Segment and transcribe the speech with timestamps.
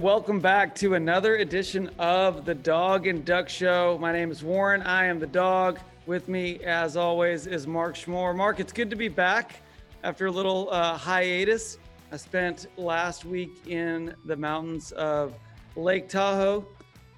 [0.00, 3.98] Welcome back to another edition of the Dog and Duck Show.
[4.00, 4.80] My name is Warren.
[4.80, 5.78] I am the dog.
[6.06, 8.34] With me, as always, is Mark Schmore.
[8.34, 9.56] Mark, it's good to be back
[10.02, 11.76] after a little uh, hiatus.
[12.10, 15.34] I spent last week in the mountains of
[15.76, 16.64] Lake Tahoe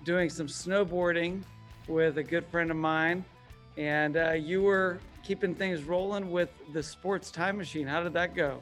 [0.05, 1.45] doing some snowboarding
[1.87, 3.25] with a good friend of mine,
[3.77, 7.87] and uh, you were keeping things rolling with the sports time machine.
[7.87, 8.61] How did that go?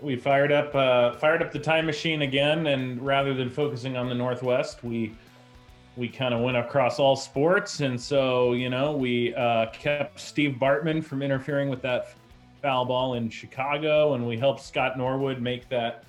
[0.00, 4.08] We fired up uh, fired up the time machine again, and rather than focusing on
[4.08, 5.14] the Northwest, we
[5.96, 10.56] we kind of went across all sports, and so you know we uh, kept Steve
[10.60, 12.14] Bartman from interfering with that
[12.62, 16.04] foul ball in Chicago, and we helped Scott Norwood make that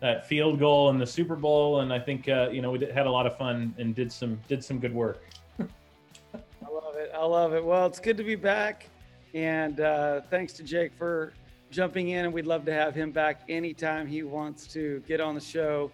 [0.00, 2.90] that field goal in the Super Bowl, and I think uh, you know we did,
[2.90, 5.22] had a lot of fun and did some did some good work.
[5.60, 7.12] I love it.
[7.14, 7.64] I love it.
[7.64, 8.88] Well, it's good to be back,
[9.34, 11.32] and uh, thanks to Jake for
[11.70, 15.34] jumping in, and we'd love to have him back anytime he wants to get on
[15.34, 15.90] the show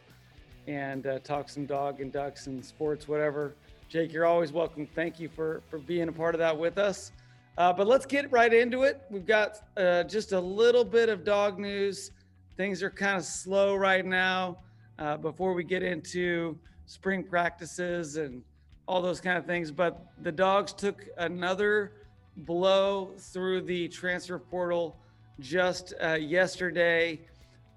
[0.67, 3.55] and uh, talk some dog and ducks and sports, whatever.
[3.89, 4.87] Jake, you're always welcome.
[4.87, 7.13] Thank you for for being a part of that with us.
[7.57, 9.03] Uh, but let's get right into it.
[9.11, 12.11] We've got uh, just a little bit of dog news.
[12.57, 14.59] Things are kind of slow right now.
[14.99, 18.43] Uh, before we get into spring practices and
[18.87, 21.93] all those kind of things, but the dogs took another
[22.39, 24.97] blow through the transfer portal
[25.41, 27.21] just uh, yesterday.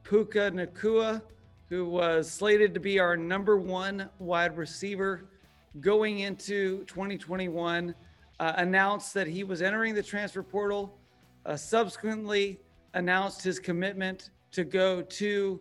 [0.03, 1.21] Puka Nacua,
[1.69, 5.25] who was slated to be our number one wide receiver
[5.81, 7.93] going into 2021,
[8.39, 10.97] uh, announced that he was entering the transfer portal.
[11.45, 12.59] Uh, subsequently,
[12.93, 15.59] announced his commitment to go to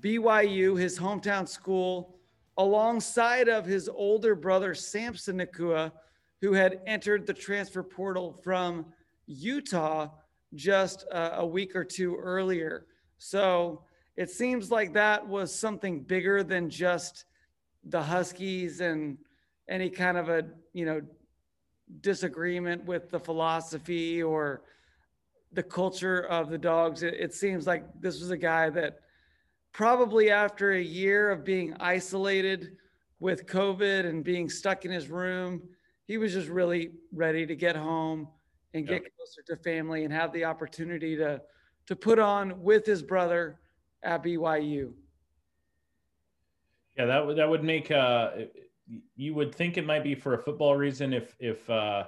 [0.00, 2.18] BYU, his hometown school,
[2.58, 5.92] alongside of his older brother Samson Nacua,
[6.40, 8.86] who had entered the transfer portal from
[9.26, 10.10] Utah
[10.56, 12.86] just a, a week or two earlier.
[13.18, 13.82] So
[14.16, 17.24] it seems like that was something bigger than just
[17.84, 19.18] the Huskies and
[19.68, 21.02] any kind of a, you know,
[22.00, 24.62] disagreement with the philosophy or
[25.52, 27.02] the culture of the dogs.
[27.02, 29.00] It, it, seems like this was a guy that
[29.72, 32.76] probably after a year of being isolated
[33.20, 35.62] with COVID and being stuck in his room,
[36.06, 38.28] he was just really ready to get home
[38.74, 41.40] and get closer to family and have the opportunity to
[41.86, 43.60] to put on with his brother
[44.02, 44.92] at BYU.
[46.96, 48.30] Yeah, that would that would make uh,
[49.16, 52.04] you would think it might be for a football reason if if uh,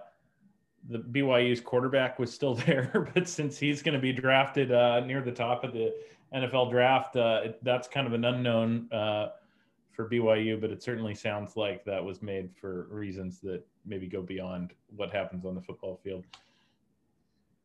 [0.88, 5.20] the BYU's quarterback was still there, but since he's going to be drafted uh, near
[5.22, 5.94] the top of the
[6.34, 9.30] NFL draft, uh, that's kind of an unknown uh,
[9.92, 10.60] for BYU.
[10.60, 15.10] But it certainly sounds like that was made for reasons that maybe go beyond what
[15.10, 16.24] happens on the football field.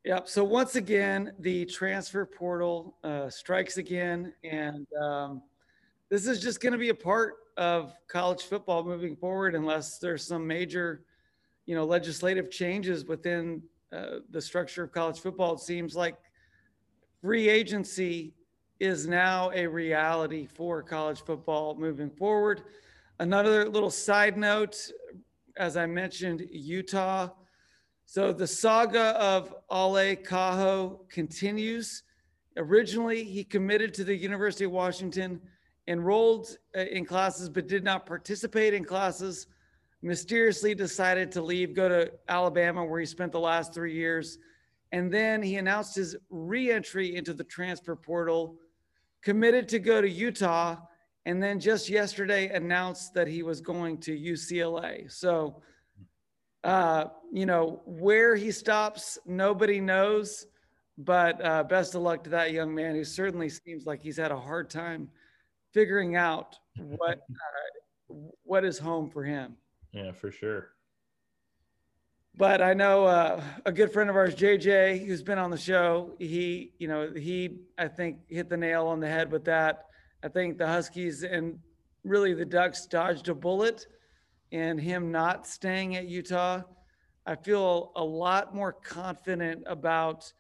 [0.05, 0.27] Yep.
[0.27, 5.41] So once again, the transfer portal uh, strikes again, and um,
[6.09, 10.25] this is just going to be a part of college football moving forward, unless there's
[10.27, 11.05] some major,
[11.65, 13.61] you know, legislative changes within
[13.93, 15.53] uh, the structure of college football.
[15.53, 16.17] It seems like
[17.21, 18.33] free agency
[18.81, 22.63] is now a reality for college football moving forward.
[23.19, 24.75] Another little side note,
[25.55, 27.29] as I mentioned, Utah
[28.05, 32.03] so the saga of Ale Kaho continues.
[32.57, 35.41] Originally, he committed to the University of Washington,
[35.87, 39.47] enrolled uh, in classes, but did not participate in classes.
[40.01, 44.37] Mysteriously decided to leave, go to Alabama, where he spent the last three years.
[44.91, 48.57] And then he announced his reentry into the transfer portal,
[49.23, 50.77] committed to go to Utah,
[51.25, 55.11] and then just yesterday announced that he was going to UCLA.
[55.11, 55.63] So
[56.63, 60.45] uh, you know, where he stops, nobody knows.
[60.97, 64.31] But uh, best of luck to that young man who certainly seems like he's had
[64.31, 65.09] a hard time
[65.73, 67.19] figuring out what
[68.11, 69.57] uh, what is home for him.
[69.91, 70.69] Yeah, for sure.
[72.35, 76.13] But I know uh, a good friend of ours, JJ, who's been on the show.
[76.17, 79.85] He, you know, he I think hit the nail on the head with that.
[80.23, 81.59] I think the Huskies and
[82.03, 83.87] really the Ducks dodged a bullet
[84.53, 86.61] and him not staying at Utah,
[87.25, 90.31] I feel a lot more confident about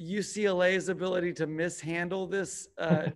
[0.00, 3.08] UCLA's ability to mishandle this uh,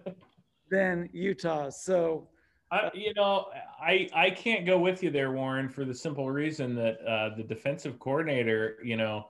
[0.70, 1.70] than Utah.
[1.70, 2.28] So,
[2.70, 3.46] uh, you know,
[3.80, 7.42] I I can't go with you there, Warren, for the simple reason that uh, the
[7.42, 9.26] defensive coordinator, you know,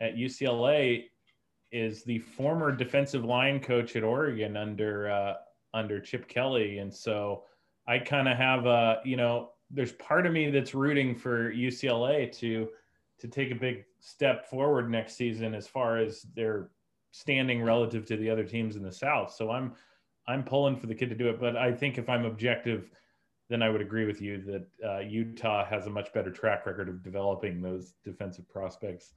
[0.00, 1.04] at UCLA
[1.72, 5.34] is the former defensive line coach at Oregon under uh,
[5.74, 7.44] under Chip Kelly, and so
[7.86, 12.32] I kind of have a you know there's part of me that's rooting for UCLA
[12.38, 12.68] to
[13.20, 16.70] to take a big step forward next season as far as their
[17.10, 19.34] standing relative to the other teams in the South.
[19.34, 19.74] So I'm
[20.26, 22.90] I'm pulling for the kid to do it, but I think if I'm objective,
[23.48, 26.88] then I would agree with you that uh, Utah has a much better track record
[26.88, 29.14] of developing those defensive prospects.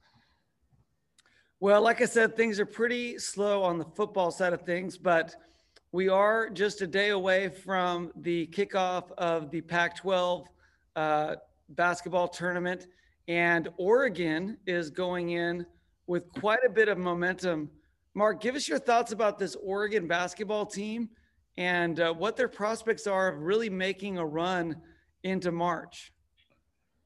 [1.60, 5.36] Well, like I said, things are pretty slow on the football side of things, but
[5.92, 10.48] we are just a day away from the kickoff of the Pac 12
[10.96, 11.34] uh,
[11.68, 12.86] basketball tournament.
[13.28, 15.66] And Oregon is going in
[16.06, 17.70] with quite a bit of momentum.
[18.14, 21.10] Mark, give us your thoughts about this Oregon basketball team
[21.58, 24.74] and uh, what their prospects are of really making a run
[25.24, 26.10] into March.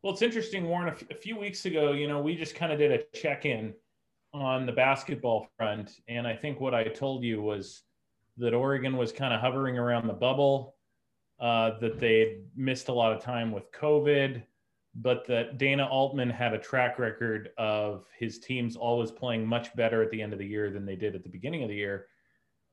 [0.02, 0.88] Well, it's interesting, Warren.
[0.88, 3.44] A, f- a few weeks ago, you know, we just kind of did a check
[3.44, 3.74] in
[4.32, 5.90] on the basketball front.
[6.08, 7.82] And I think what I told you was
[8.38, 10.76] that Oregon was kind of hovering around the bubble,
[11.40, 14.42] uh, that they missed a lot of time with COVID,
[14.94, 20.02] but that Dana Altman had a track record of his teams always playing much better
[20.02, 22.06] at the end of the year than they did at the beginning of the year.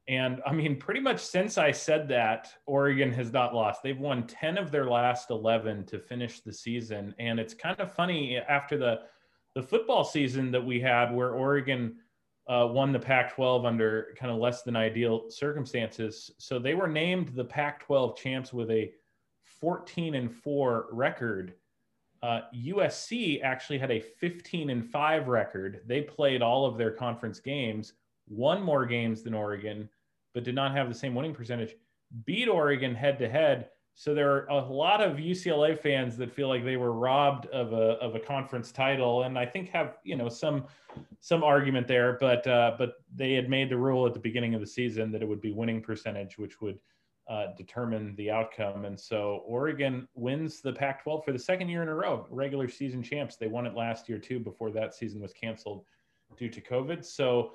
[0.08, 3.84] And I mean, pretty much since I said that, Oregon has not lost.
[3.84, 7.16] They've won 10 of their last 11 to finish the season.
[7.20, 9.02] And it's kind of funny after the,
[9.56, 11.96] the football season that we had, where Oregon
[12.48, 16.32] uh, won the Pac 12 under kind of less than ideal circumstances.
[16.38, 18.92] So they were named the Pac 12 champs with a
[19.62, 21.54] 14 and 4 record.
[22.22, 25.82] Uh, USC actually had a 15 and 5 record.
[25.86, 27.94] They played all of their conference games
[28.28, 29.90] won more games than Oregon,
[30.34, 31.76] but did not have the same winning percentage,
[32.26, 33.70] beat Oregon head to head.
[33.96, 37.74] So there are a lot of UCLA fans that feel like they were robbed of
[37.74, 40.66] a of a conference title, and I think have you know some
[41.20, 42.18] some argument there.
[42.20, 45.22] But uh, but they had made the rule at the beginning of the season that
[45.22, 46.80] it would be winning percentage, which would
[47.30, 48.86] uh, determine the outcome.
[48.86, 53.02] And so Oregon wins the Pac-12 for the second year in a row, regular season
[53.02, 53.38] champs.
[53.38, 55.86] They won it last year too, before that season was canceled
[56.38, 57.06] due to COVID.
[57.06, 57.54] So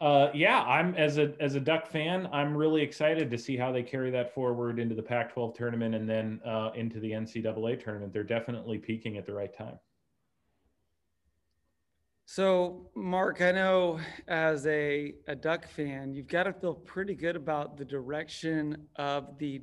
[0.00, 3.72] uh, yeah, I'm as a as a Duck fan, I'm really excited to see how
[3.72, 8.12] they carry that forward into the Pac-12 tournament and then uh, into the NCAA tournament.
[8.12, 9.78] They're definitely peaking at the right time.
[12.26, 17.36] So, Mark, I know as a, a Duck fan, you've got to feel pretty good
[17.36, 19.62] about the direction of the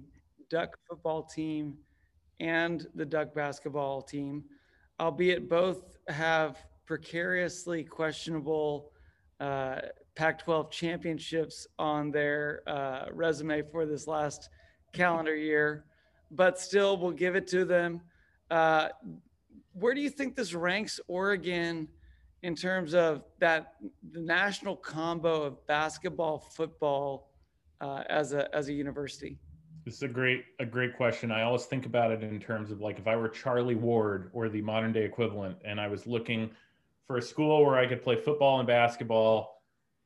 [0.50, 1.78] Duck football team
[2.40, 4.44] and the Duck basketball team,
[5.00, 8.92] albeit both have precariously questionable
[9.40, 9.82] uh,
[10.16, 14.50] Pac 12 championships on their uh, resume for this last
[14.94, 15.86] calendar year,
[16.32, 18.02] but still, we'll give it to them.
[18.50, 18.90] Uh,
[19.74, 21.88] where do you think this ranks Oregon
[22.44, 23.74] in terms of that
[24.12, 27.32] the national combo of basketball, football
[27.82, 29.38] uh, as a as a university?
[29.84, 31.30] This is a great a great question.
[31.30, 34.48] I always think about it in terms of like if I were Charlie Ward or
[34.48, 36.52] the modern day equivalent, and I was looking
[37.06, 39.55] for a school where I could play football and basketball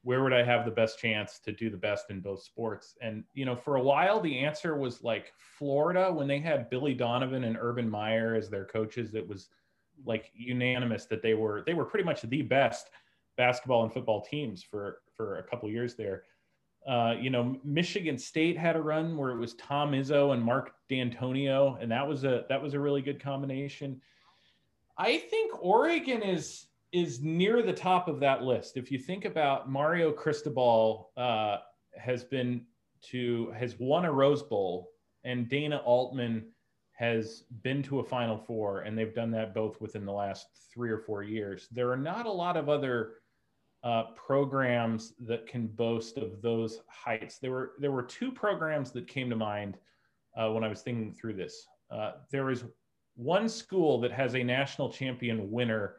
[0.10, 2.96] where would I have the best chance to do the best in both sports?
[3.00, 6.96] And, you know, for a while, the answer was like Florida when they had Billy
[6.96, 9.14] Donovan and Urban Meyer as their coaches.
[9.14, 9.50] It was
[10.04, 12.90] like unanimous that they were, they were pretty much the best
[13.38, 16.24] basketball and football teams for, for a couple years there.
[16.88, 20.72] Uh, you know, Michigan State had a run where it was Tom Izzo and Mark
[20.90, 24.02] Dantonio, and that was a, that was a really good combination.
[24.98, 28.78] I think Oregon is, is near the top of that list.
[28.78, 31.58] If you think about Mario Cristobal uh,
[31.96, 32.66] has been
[33.12, 34.90] to has won a Rose Bowl,
[35.24, 36.46] and Dana Altman
[36.94, 40.90] has been to a Final Four, and they've done that both within the last three
[40.90, 41.68] or four years.
[41.72, 43.14] There are not a lot of other
[43.84, 47.38] uh, programs that can boast of those heights.
[47.40, 49.78] There were there were two programs that came to mind
[50.36, 51.66] uh, when I was thinking through this.
[51.92, 52.66] Uh, there is
[53.16, 55.99] one school that has a national champion winner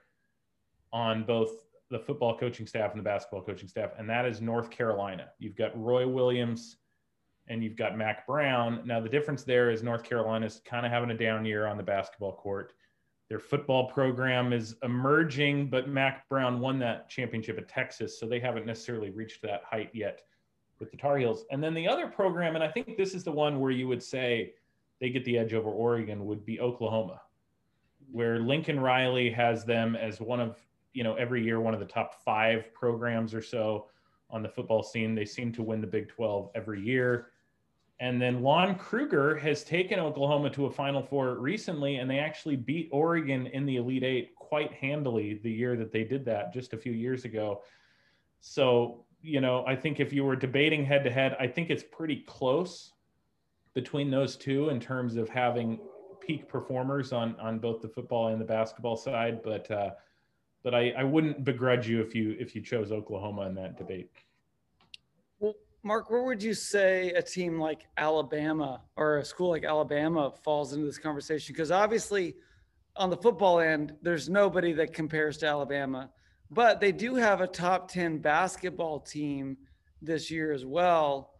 [0.92, 4.70] on both the football coaching staff and the basketball coaching staff, and that is North
[4.70, 5.28] Carolina.
[5.38, 6.76] You've got Roy Williams
[7.48, 8.80] and you've got Mack Brown.
[8.84, 11.76] Now, the difference there is North Carolina is kind of having a down year on
[11.76, 12.74] the basketball court.
[13.28, 18.40] Their football program is emerging, but Mack Brown won that championship at Texas, so they
[18.40, 20.22] haven't necessarily reached that height yet
[20.78, 21.44] with the Tar Heels.
[21.50, 24.02] And then the other program, and I think this is the one where you would
[24.02, 24.52] say
[25.00, 27.20] they get the edge over Oregon, would be Oklahoma,
[28.12, 30.56] where Lincoln Riley has them as one of
[30.92, 33.86] you know every year one of the top five programs or so
[34.30, 35.14] on the football scene.
[35.14, 37.28] They seem to win the Big 12 every year.
[37.98, 42.56] And then Lon Kruger has taken Oklahoma to a Final Four recently, and they actually
[42.56, 46.72] beat Oregon in the Elite Eight quite handily the year that they did that just
[46.72, 47.60] a few years ago.
[48.40, 51.82] So, you know, I think if you were debating head to head, I think it's
[51.82, 52.92] pretty close
[53.74, 55.78] between those two in terms of having
[56.20, 59.42] peak performers on on both the football and the basketball side.
[59.42, 59.90] But uh,
[60.62, 64.10] but I, I wouldn't begrudge you if you if you chose Oklahoma in that debate.
[65.38, 70.32] Well, Mark, where would you say a team like Alabama or a school like Alabama
[70.44, 71.52] falls into this conversation?
[71.52, 72.36] Because obviously,
[72.96, 76.10] on the football end, there's nobody that compares to Alabama,
[76.50, 79.56] but they do have a top 10 basketball team
[80.02, 81.34] this year as well.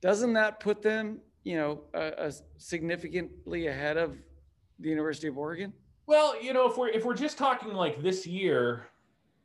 [0.00, 4.16] Doesn't that put them, you know, a, a significantly ahead of
[4.78, 5.72] the University of Oregon?
[6.08, 8.86] Well, you know, if we're if we're just talking like this year,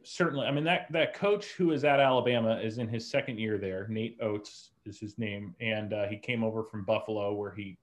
[0.03, 0.47] certainly.
[0.47, 3.85] I mean that that coach who is at Alabama is in his second year there.
[3.89, 7.77] Nate Oats is his name, and uh, he came over from Buffalo where he,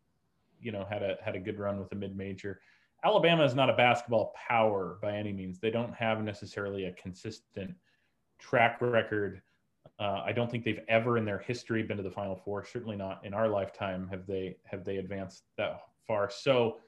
[0.63, 2.63] you know, had a had a good run with a mid major.
[3.05, 5.59] Alabama is not a basketball power by any means.
[5.59, 7.75] They don't have necessarily a consistent
[8.39, 9.43] track record.
[9.99, 12.65] Uh, I don't think they've ever in their history been to the Final Four.
[12.65, 16.31] Certainly not in our lifetime have they have they advanced that far.
[16.31, 16.79] So,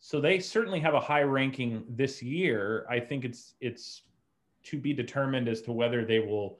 [0.00, 2.86] so they certainly have a high ranking this year.
[2.88, 4.02] I think it's it's
[4.64, 6.58] to be determined as to whether they will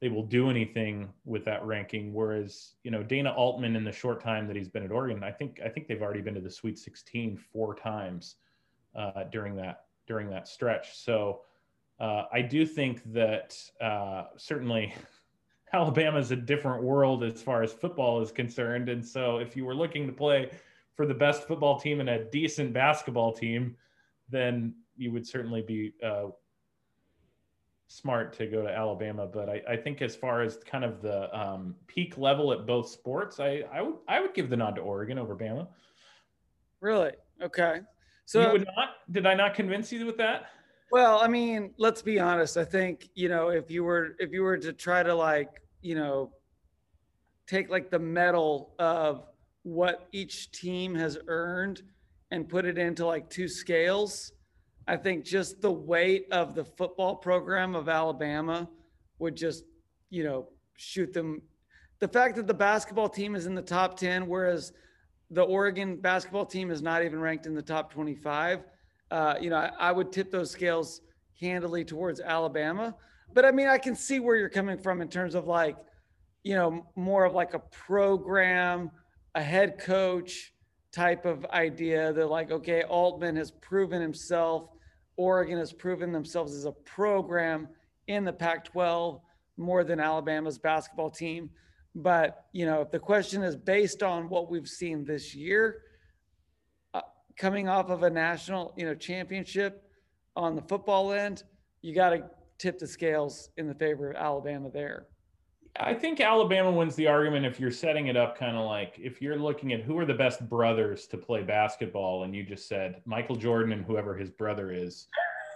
[0.00, 2.14] they will do anything with that ranking.
[2.14, 5.30] Whereas, you know, Dana Altman in the short time that he's been at Oregon, I
[5.30, 8.36] think I think they've already been to the Sweet 16 four times
[8.96, 10.96] uh, during that during that stretch.
[10.98, 11.42] So
[12.00, 14.94] uh, I do think that uh, certainly
[15.72, 18.88] Alabama is a different world as far as football is concerned.
[18.88, 20.50] And so if you were looking to play
[21.00, 23.74] for the best football team and a decent basketball team,
[24.28, 26.26] then you would certainly be uh,
[27.86, 31.34] smart to go to Alabama, but I, I think as far as kind of the
[31.34, 34.82] um, peak level at both sports, I, I would I would give the nod to
[34.82, 35.68] Oregon over Bama.
[36.82, 37.12] Really?
[37.42, 37.80] Okay.
[38.26, 38.88] So you would not?
[39.10, 40.50] Did I not convince you with that?
[40.92, 42.58] Well, I mean, let's be honest.
[42.58, 45.94] I think you know if you were if you were to try to like you
[45.94, 46.34] know
[47.46, 49.29] take like the medal of
[49.62, 51.82] what each team has earned
[52.30, 54.32] and put it into like two scales
[54.90, 58.68] I think just the weight of the football program of Alabama
[59.20, 59.62] would just,
[60.10, 61.42] you know, shoot them.
[62.00, 64.72] The fact that the basketball team is in the top 10, whereas
[65.30, 68.64] the Oregon basketball team is not even ranked in the top 25,
[69.12, 71.02] uh, you know, I, I would tip those scales
[71.40, 72.96] handily towards Alabama.
[73.32, 75.76] But I mean, I can see where you're coming from in terms of like,
[76.42, 78.90] you know, more of like a program,
[79.34, 80.52] a head coach
[80.92, 84.70] type of idea They're like, okay, Altman has proven himself
[85.20, 87.68] Oregon has proven themselves as a program
[88.06, 89.20] in the Pac 12
[89.58, 91.50] more than Alabama's basketball team.
[91.94, 95.82] But, you know, if the question is based on what we've seen this year,
[96.94, 97.02] uh,
[97.36, 99.84] coming off of a national, you know, championship
[100.36, 101.42] on the football end,
[101.82, 102.24] you got to
[102.56, 105.06] tip the scales in the favor of Alabama there.
[105.78, 109.22] I think Alabama wins the argument if you're setting it up kind of like if
[109.22, 113.00] you're looking at who are the best brothers to play basketball, and you just said
[113.04, 115.06] Michael Jordan and whoever his brother is.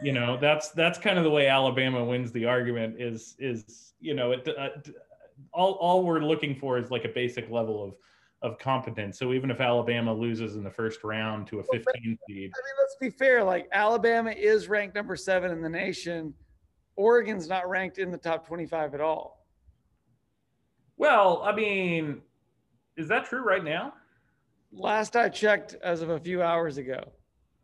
[0.02, 3.00] You know, that's that's kind of the way Alabama wins the argument.
[3.00, 4.68] Is is you know, it, uh,
[5.52, 7.94] all all we're looking for is like a basic level of
[8.42, 9.18] of competence.
[9.18, 12.50] So even if Alabama loses in the first round to a 15 seed, I mean,
[12.80, 13.42] let's be fair.
[13.42, 16.34] Like Alabama is ranked number seven in the nation.
[16.96, 19.43] Oregon's not ranked in the top 25 at all.
[20.96, 22.22] Well, I mean,
[22.96, 23.94] is that true right now?
[24.72, 27.12] Last I checked, as of a few hours ago.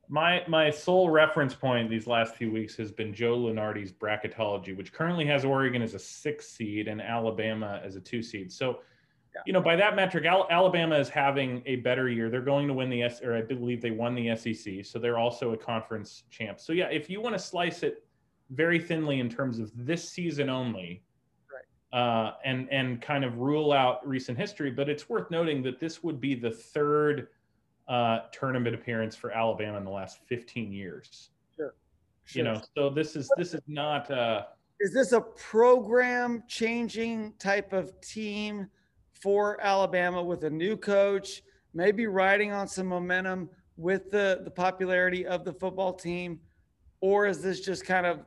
[0.09, 4.93] My my sole reference point these last few weeks has been Joe Lunardi's bracketology, which
[4.93, 8.51] currently has Oregon as a six seed and Alabama as a two seed.
[8.51, 8.81] So,
[9.35, 9.43] yeah.
[9.47, 12.29] you know, by that metric, Al- Alabama is having a better year.
[12.29, 15.19] They're going to win the S, or I believe they won the SEC, so they're
[15.19, 16.59] also a conference champ.
[16.59, 18.05] So, yeah, if you want to slice it
[18.51, 21.05] very thinly in terms of this season only,
[21.93, 24.71] uh, and and kind of rule out recent history.
[24.71, 27.29] But it's worth noting that this would be the third
[27.89, 31.31] uh, tournament appearance for Alabama in the last 15 years.
[31.57, 31.75] Sure.
[32.25, 32.39] sure.
[32.39, 34.11] You know, so this is this is not.
[34.11, 34.45] Uh,
[34.79, 38.69] is this a program changing type of team
[39.13, 41.43] for Alabama with a new coach,
[41.75, 46.39] maybe riding on some momentum with the the popularity of the football team,
[47.01, 48.21] or is this just kind of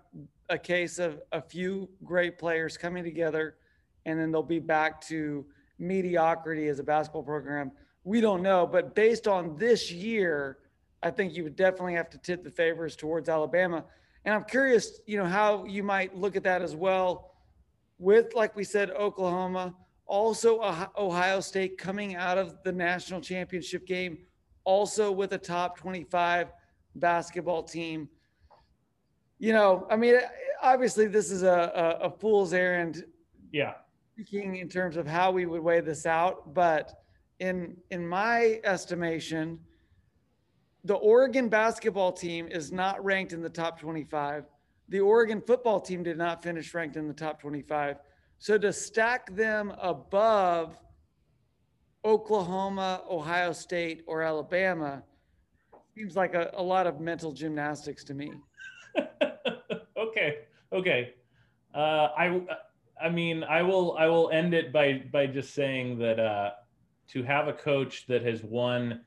[0.50, 3.56] a case of a few great players coming together
[4.06, 5.46] and then they'll be back to
[5.80, 7.72] mediocrity as a basketball program.
[8.04, 10.58] We don't know, but based on this year,
[11.02, 13.86] I think you would definitely have to tip the favors towards Alabama.
[14.26, 17.32] And I'm curious, you know, how you might look at that as well
[17.98, 20.62] with, like we said, Oklahoma, also
[20.98, 24.18] Ohio State coming out of the national championship game,
[24.66, 26.52] also with a top 25
[26.96, 28.10] basketball team
[29.44, 30.16] you know, I mean,
[30.62, 33.04] obviously this is a, a, a fool's errand.
[33.52, 33.74] Yeah.
[34.14, 36.94] Speaking in terms of how we would weigh this out, but
[37.40, 39.60] in in my estimation,
[40.86, 44.46] the Oregon basketball team is not ranked in the top 25.
[44.88, 47.98] The Oregon football team did not finish ranked in the top 25.
[48.40, 50.78] So to stack them above
[52.06, 55.04] Oklahoma, Ohio State, or Alabama
[55.98, 58.32] seems like a, a lot of mental gymnastics to me.
[60.14, 60.38] okay.
[60.72, 61.14] Okay.
[61.74, 62.42] Uh, I,
[63.02, 66.52] I mean, I will, I will end it by, by just saying that, uh,
[67.10, 69.02] to have a coach that has won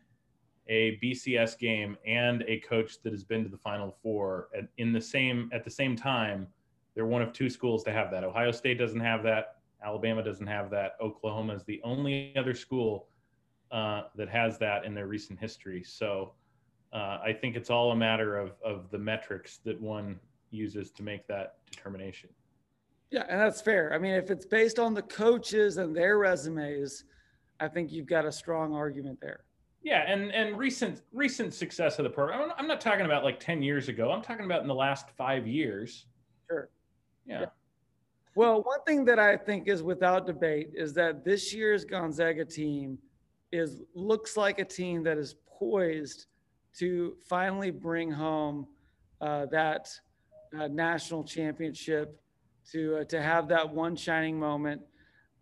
[0.69, 4.93] a BCS game and a coach that has been to the Final Four at, in
[4.93, 6.47] the same at the same time,
[6.95, 8.25] they're one of two schools to have that.
[8.25, 9.57] Ohio State doesn't have that.
[9.85, 10.93] Alabama doesn't have that.
[11.01, 13.09] Oklahoma is the only other school
[13.71, 15.83] uh, that has that in their recent history.
[15.85, 16.33] So
[16.93, 20.19] uh, I think it's all a matter of of the metrics that one
[20.57, 22.31] uses to make that determination.
[23.11, 23.93] Yeah, and that's fair.
[23.93, 27.05] I mean, if it's based on the coaches and their resumes,
[27.61, 29.45] I think you've got a strong argument there.
[29.83, 32.51] Yeah, and and recent recent success of the program.
[32.59, 34.11] I'm not talking about like 10 years ago.
[34.11, 36.07] I'm talking about in the last 5 years.
[36.49, 36.69] Sure.
[37.25, 37.43] Yeah.
[37.43, 37.47] yeah.
[38.35, 42.99] Well, one thing that I think is without debate is that this year's Gonzaga team
[43.53, 46.27] is looks like a team that is poised
[46.79, 48.67] to finally bring home
[49.21, 49.89] uh, that
[50.59, 52.21] uh, national championship,
[52.73, 54.83] to uh, to have that one shining moment.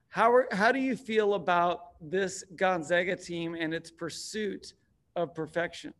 [0.08, 4.74] How are, how do you feel about this Gonzaga team and its pursuit
[5.16, 5.92] of perfection?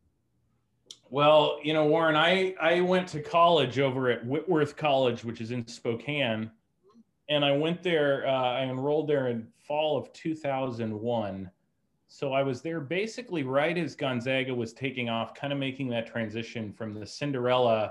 [1.10, 5.50] Well, you know, Warren, I I went to college over at Whitworth College, which is
[5.50, 6.50] in Spokane,
[7.28, 8.26] and I went there.
[8.26, 11.50] Uh, I enrolled there in fall of 2001
[12.14, 16.06] so I was there basically right as Gonzaga was taking off, kind of making that
[16.06, 17.90] transition from the Cinderella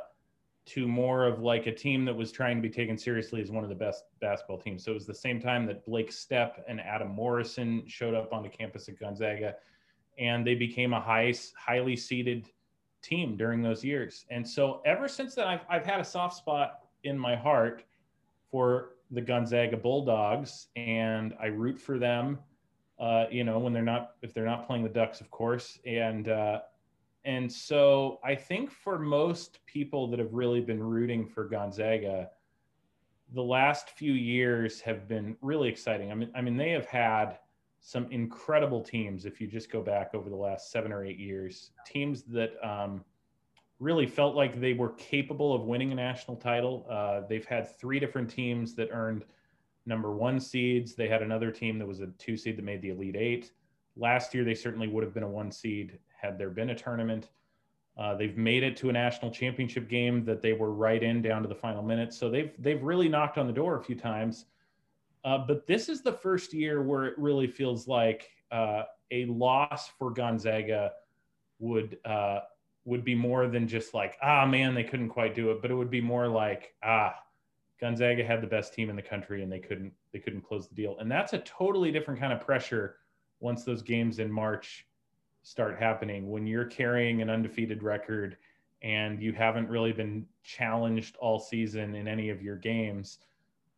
[0.65, 3.63] to more of like a team that was trying to be taken seriously as one
[3.63, 4.84] of the best basketball teams.
[4.84, 8.43] So it was the same time that Blake Stepp and Adam Morrison showed up on
[8.43, 9.55] the campus at Gonzaga,
[10.17, 12.49] and they became a high, highly seeded
[13.02, 14.26] team during those years.
[14.32, 17.84] And so ever since then, I've, I've had a soft spot in my heart
[18.49, 22.39] for the Gonzaga Bulldogs, and I root for them
[22.99, 26.30] uh, you know, when they're not if they're not playing the Ducks, of course, and
[26.30, 26.62] uh,
[27.25, 32.29] and so I think for most people that have really been rooting for Gonzaga,
[33.33, 36.12] the last few years have been really exciting.
[36.12, 37.39] I mean, I mean they have had
[37.79, 39.25] some incredible teams.
[39.25, 43.03] If you just go back over the last seven or eight years, teams that um,
[43.79, 46.86] really felt like they were capable of winning a national title.
[46.89, 49.25] Uh, they've had three different teams that earned
[49.86, 50.95] number one seeds.
[50.95, 53.51] They had another team that was a two seed that made the Elite Eight.
[53.95, 57.29] Last year, they certainly would have been a one seed had there been a tournament.
[57.97, 61.43] Uh, they've made it to a national championship game that they were right in down
[61.43, 62.13] to the final minute.
[62.13, 64.45] So they've they've really knocked on the door a few times.
[65.23, 69.89] Uh, but this is the first year where it really feels like uh, a loss
[69.99, 70.91] for Gonzaga
[71.60, 72.39] would uh,
[72.86, 75.75] would be more than just like ah man they couldn't quite do it, but it
[75.75, 77.15] would be more like ah
[77.79, 80.75] Gonzaga had the best team in the country and they couldn't they couldn't close the
[80.75, 80.97] deal.
[80.99, 82.95] And that's a totally different kind of pressure
[83.43, 84.88] once those games in March
[85.43, 88.38] start happening when you're carrying an undefeated record
[88.82, 93.19] and you haven't really been challenged all season in any of your games.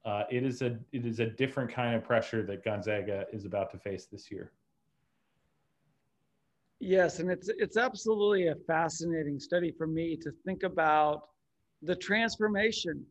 [0.06, 3.72] Uh, it is a it is a different kind of pressure that Gonzaga is about
[3.72, 4.52] to face this year.
[6.80, 11.30] Yes, and it's it's absolutely a fascinating study for me to think about
[11.82, 13.04] the transformation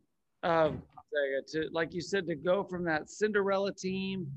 [0.43, 4.31] of Gonzaga to, like you said, to go from that Cinderella team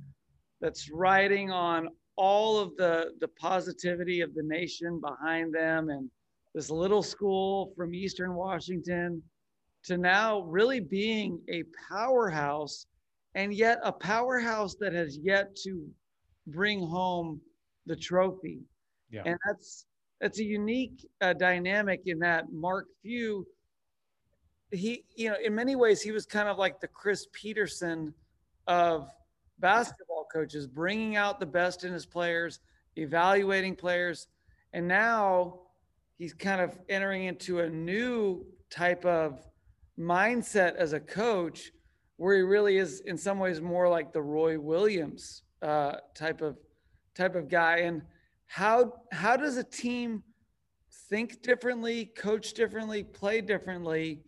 [0.60, 6.10] that's riding on all of the the positivity of the nation behind them and
[6.54, 9.22] this little school from Eastern Washington
[9.84, 12.86] to now really being a powerhouse
[13.34, 15.88] and yet a powerhouse that has yet to
[16.48, 17.40] bring home
[17.86, 18.58] the trophy.
[19.10, 19.22] Yeah.
[19.24, 19.86] And that's
[20.20, 23.46] that's a unique uh, dynamic in that Mark Few
[24.70, 28.12] he, you know, in many ways, he was kind of like the Chris Petersen
[28.66, 29.08] of
[29.58, 32.60] basketball coaches, bringing out the best in his players,
[32.96, 34.28] evaluating players.
[34.72, 35.60] And now
[36.18, 39.46] he's kind of entering into a new type of
[39.98, 41.72] mindset as a coach
[42.16, 46.56] where he really is in some ways more like the Roy Williams uh, type of
[47.14, 47.78] type of guy.
[47.78, 48.02] And
[48.46, 50.22] how how does a team
[51.08, 54.22] think differently, coach differently, play differently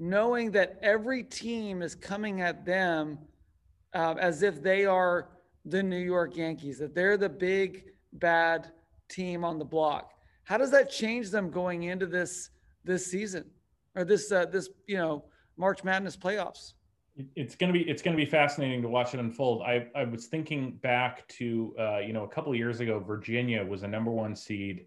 [0.00, 3.18] knowing that every team is coming at them
[3.92, 5.28] uh, as if they are
[5.64, 8.72] the New York Yankees, that they're the big bad
[9.08, 10.12] team on the block.
[10.44, 12.50] How does that change them going into this
[12.84, 13.44] this season
[13.94, 15.24] or this uh, this you know
[15.56, 16.74] March Madness playoffs?
[17.36, 19.62] It's gonna be it's gonna be fascinating to watch it unfold.
[19.62, 23.82] I I was thinking back to uh, you know a couple years ago, Virginia was
[23.82, 24.86] a number one seed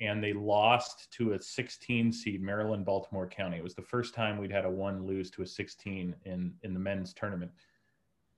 [0.00, 3.56] and they lost to a 16 seed Maryland Baltimore County.
[3.56, 6.74] It was the first time we'd had a one lose to a 16 in in
[6.74, 7.50] the men's tournament.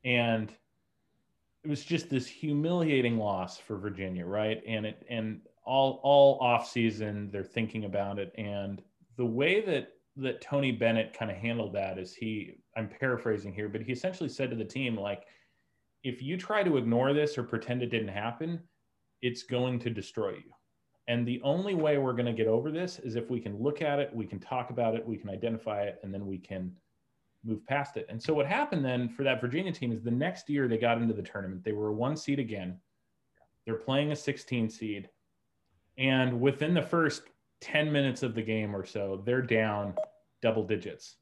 [0.04, 0.54] and
[1.64, 4.62] it was just this humiliating loss for Virginia, right?
[4.66, 8.82] And it and all all off season they're thinking about it, and
[9.16, 13.68] the way that that Tony Bennett kind of handled that is he I'm paraphrasing here,
[13.68, 15.24] but he essentially said to the team like,
[16.02, 18.60] if you try to ignore this or pretend it didn't happen,
[19.22, 20.52] it's going to destroy you.
[21.08, 23.82] And the only way we're going to get over this is if we can look
[23.82, 26.72] at it, we can talk about it, we can identify it, and then we can
[27.44, 28.06] move past it.
[28.08, 30.98] And so what happened then for that Virginia team is the next year they got
[30.98, 31.64] into the tournament.
[31.64, 32.78] They were a one seed again.
[33.64, 35.08] They're playing a 16 seed.
[35.98, 37.22] And within the first
[37.60, 39.94] 10 minutes of the game or so, they're down
[40.42, 41.16] double digits.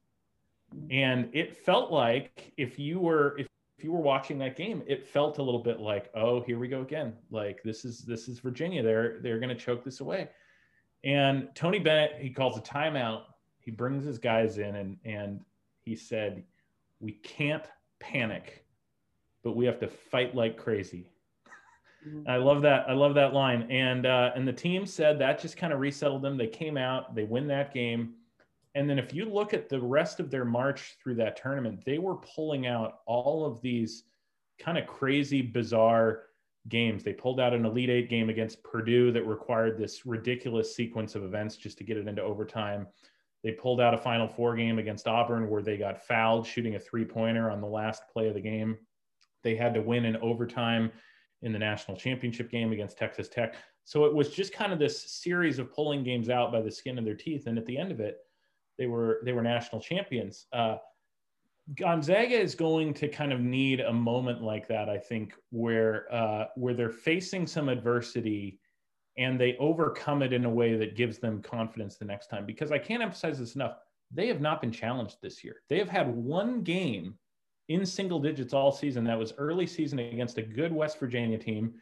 [0.89, 5.07] And it felt like if you were if, if you were watching that game, it
[5.07, 7.13] felt a little bit like, oh, here we go again.
[7.31, 8.83] Like this is this is Virginia.
[8.83, 10.29] They're they're gonna choke this away.
[11.03, 13.23] And Tony Bennett, he calls a timeout.
[13.59, 15.41] He brings his guys in and and
[15.89, 16.43] he said,
[16.99, 17.63] We can't
[17.99, 18.63] panic,
[19.43, 21.09] but we have to fight like crazy.
[22.07, 22.29] Mm-hmm.
[22.29, 22.87] I love that.
[22.87, 23.63] I love that line.
[23.71, 26.37] And uh, and the team said that just kind of resettled them.
[26.37, 28.13] They came out, they win that game.
[28.75, 31.97] And then if you look at the rest of their march through that tournament, they
[31.97, 34.03] were pulling out all of these
[34.59, 36.25] kind of crazy, bizarre
[36.67, 37.03] games.
[37.03, 41.23] They pulled out an Elite Eight game against Purdue that required this ridiculous sequence of
[41.23, 42.85] events just to get it into overtime.
[43.43, 46.79] They pulled out a Final Four game against Auburn where they got fouled shooting a
[46.79, 48.77] three pointer on the last play of the game.
[49.43, 50.91] They had to win in overtime
[51.41, 53.55] in the national championship game against Texas Tech.
[53.85, 56.99] So it was just kind of this series of pulling games out by the skin
[56.99, 57.47] of their teeth.
[57.47, 58.17] And at the end of it,
[58.77, 60.45] they were they were national champions.
[60.53, 60.77] Uh,
[61.75, 66.45] Gonzaga is going to kind of need a moment like that, I think, where uh,
[66.55, 68.59] where they're facing some adversity
[69.19, 72.45] and they overcome it in a way that gives them confidence the next time.
[72.45, 73.75] Because I can't emphasize this enough.
[74.11, 75.57] They have not been challenged this year.
[75.67, 77.15] They have had one game
[77.67, 79.03] in single digits all season.
[79.03, 81.73] That was early season against a good West Virginia team.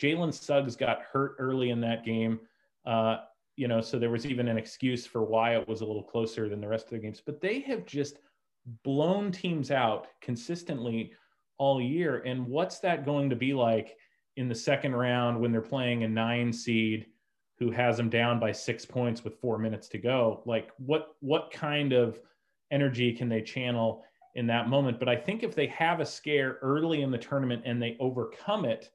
[0.00, 2.40] Jalen Suggs got hurt early in that game.
[2.86, 3.18] Uh,
[3.56, 6.48] you know, so there was even an excuse for why it was a little closer
[6.48, 7.22] than the rest of the games.
[7.24, 8.20] But they have just
[8.84, 11.12] blown teams out consistently
[11.58, 12.22] all year.
[12.26, 13.96] And what's that going to be like
[14.36, 17.06] in the second round when they're playing a nine seed
[17.58, 20.42] who has them down by six points with four minutes to go.
[20.44, 22.20] Like what what kind of
[22.70, 24.98] energy can they channel in that moment?
[24.98, 28.64] But i think if they have a scare early in the tournament and they overcome
[28.64, 28.90] it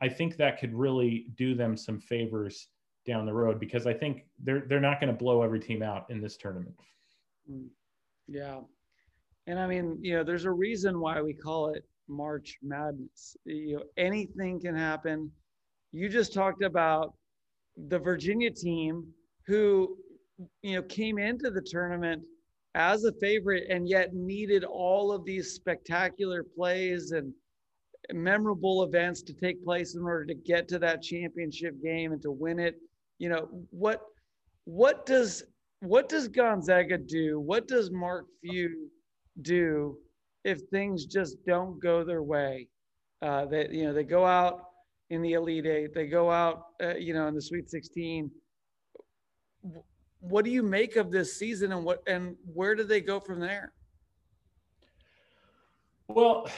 [0.00, 2.68] i think that could really do them some favors
[3.04, 6.06] down the road because i think they're they're not going to blow every team out
[6.10, 6.74] in this tournament.
[7.50, 7.68] Mm.
[8.26, 8.60] yeah.
[9.46, 13.36] And i mean you know there's a reason why we call it March Madness.
[13.44, 15.30] You know, anything can happen.
[15.92, 17.14] You just talked about
[17.88, 19.06] the Virginia team
[19.46, 19.96] who,
[20.62, 22.22] you know, came into the tournament
[22.74, 27.32] as a favorite and yet needed all of these spectacular plays and
[28.12, 32.30] memorable events to take place in order to get to that championship game and to
[32.30, 32.76] win it.
[33.18, 34.00] You know, what
[34.64, 35.42] what does
[35.80, 37.40] what does Gonzaga do?
[37.40, 38.90] What does Mark Few
[39.42, 39.96] do
[40.44, 42.68] if things just don't go their way.
[43.20, 44.66] Uh, that you know they go out
[45.10, 48.30] in the Elite Eight, they go out, uh, you know, in the Sweet 16.
[50.20, 53.40] What do you make of this season, and what and where do they go from
[53.40, 53.72] there?
[56.06, 56.48] Well,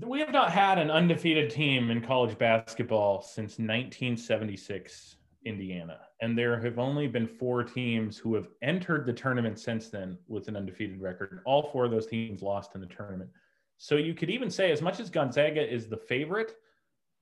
[0.00, 6.00] we have not had an undefeated team in college basketball since 1976 Indiana.
[6.20, 10.48] And there have only been four teams who have entered the tournament since then with
[10.48, 11.40] an undefeated record.
[11.44, 13.30] All four of those teams lost in the tournament.
[13.78, 16.56] So you could even say, as much as Gonzaga is the favorite,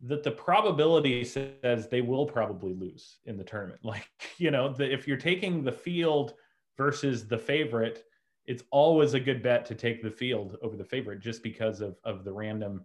[0.03, 3.81] that the probability says they will probably lose in the tournament.
[3.85, 6.35] Like, you know, the, if you're taking the field
[6.77, 8.05] versus the favorite,
[8.47, 11.97] it's always a good bet to take the field over the favorite just because of,
[12.05, 12.85] of the random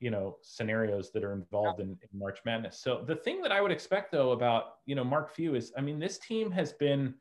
[0.00, 2.78] you know scenarios that are involved in, in, March Madness.
[2.78, 5.80] So the thing that I would expect though about you know Mark Few is I
[5.80, 7.14] mean this team has been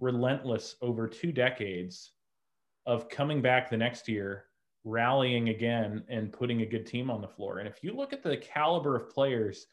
[0.00, 2.12] relentless over two decades
[2.86, 4.44] of coming back the next year,
[4.84, 7.58] rallying again and putting a good team on the floor.
[7.58, 9.66] And if you look at the caliber of players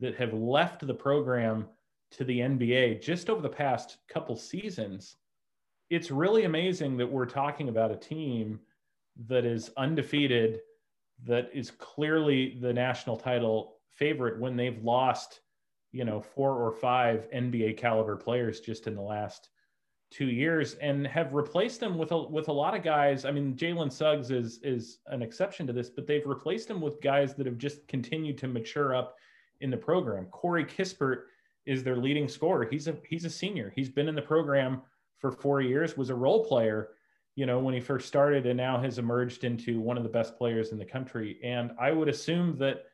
[0.00, 1.66] that have left the program
[2.12, 5.16] to the NBA just over the past couple seasons,
[5.90, 8.60] it's really amazing that we're talking about a team
[9.26, 10.60] that is undefeated
[11.26, 15.40] that is clearly the national title favorite when they've lost,
[15.92, 19.48] you know, four or five NBA caliber players just in the last
[20.10, 23.24] two years and have replaced them with a with a lot of guys.
[23.24, 27.00] I mean, Jalen Suggs is is an exception to this, but they've replaced him with
[27.00, 29.16] guys that have just continued to mature up
[29.60, 30.26] in the program.
[30.26, 31.22] Corey Kispert
[31.66, 32.66] is their leading scorer.
[32.70, 33.72] He's a he's a senior.
[33.74, 34.82] He's been in the program
[35.18, 36.90] for four years, was a role player
[37.34, 40.36] you know, when he first started, and now has emerged into one of the best
[40.36, 41.38] players in the country.
[41.42, 42.84] And I would assume that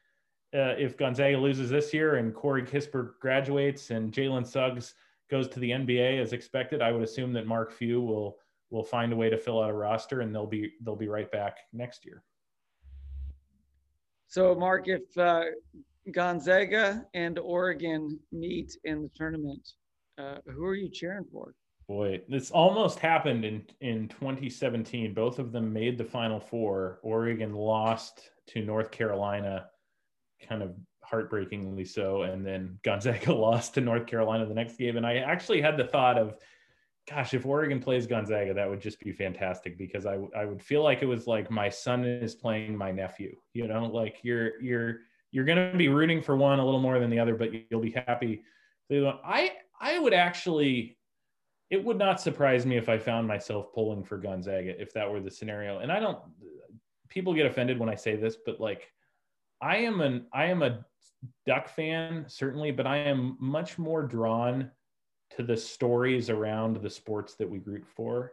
[0.55, 4.95] uh, if Gonzaga loses this year and Corey Kispert graduates and Jalen Suggs
[5.31, 8.39] goes to the NBA as expected, I would assume that Mark Few will
[8.71, 11.31] will find a way to fill out a roster, and they'll be they'll be right
[11.31, 12.23] back next year.
[14.29, 15.45] So, Mark, if uh,
[16.13, 19.67] Gonzaga and Oregon meet in the tournament,
[20.19, 21.55] uh, who are you cheering for?
[21.89, 25.15] Boy, this almost happened in in 2017.
[25.15, 27.01] Both of them made the Final Four.
[27.03, 29.69] Oregon lost to North Carolina,
[30.47, 34.99] kind of heartbreakingly so, and then Gonzaga lost to North Carolina the next game.
[34.99, 36.37] And I actually had the thought of,
[37.09, 40.85] gosh, if Oregon plays Gonzaga, that would just be fantastic because I I would feel
[40.85, 43.35] like it was like my son is playing my nephew.
[43.55, 44.99] You know, like you're you're
[45.31, 47.81] you're going to be rooting for one a little more than the other, but you'll
[47.81, 48.43] be happy.
[48.93, 50.98] I I would actually
[51.71, 55.21] it would not surprise me if I found myself pulling for Gonzaga if that were
[55.21, 55.81] the scenario.
[55.81, 56.19] And I don't
[57.09, 58.93] people get offended when I say this, but like
[59.61, 60.85] I am an I am a
[61.47, 64.71] duck fan certainly, but I am much more drawn
[65.37, 68.33] to the stories around the sports that we root for.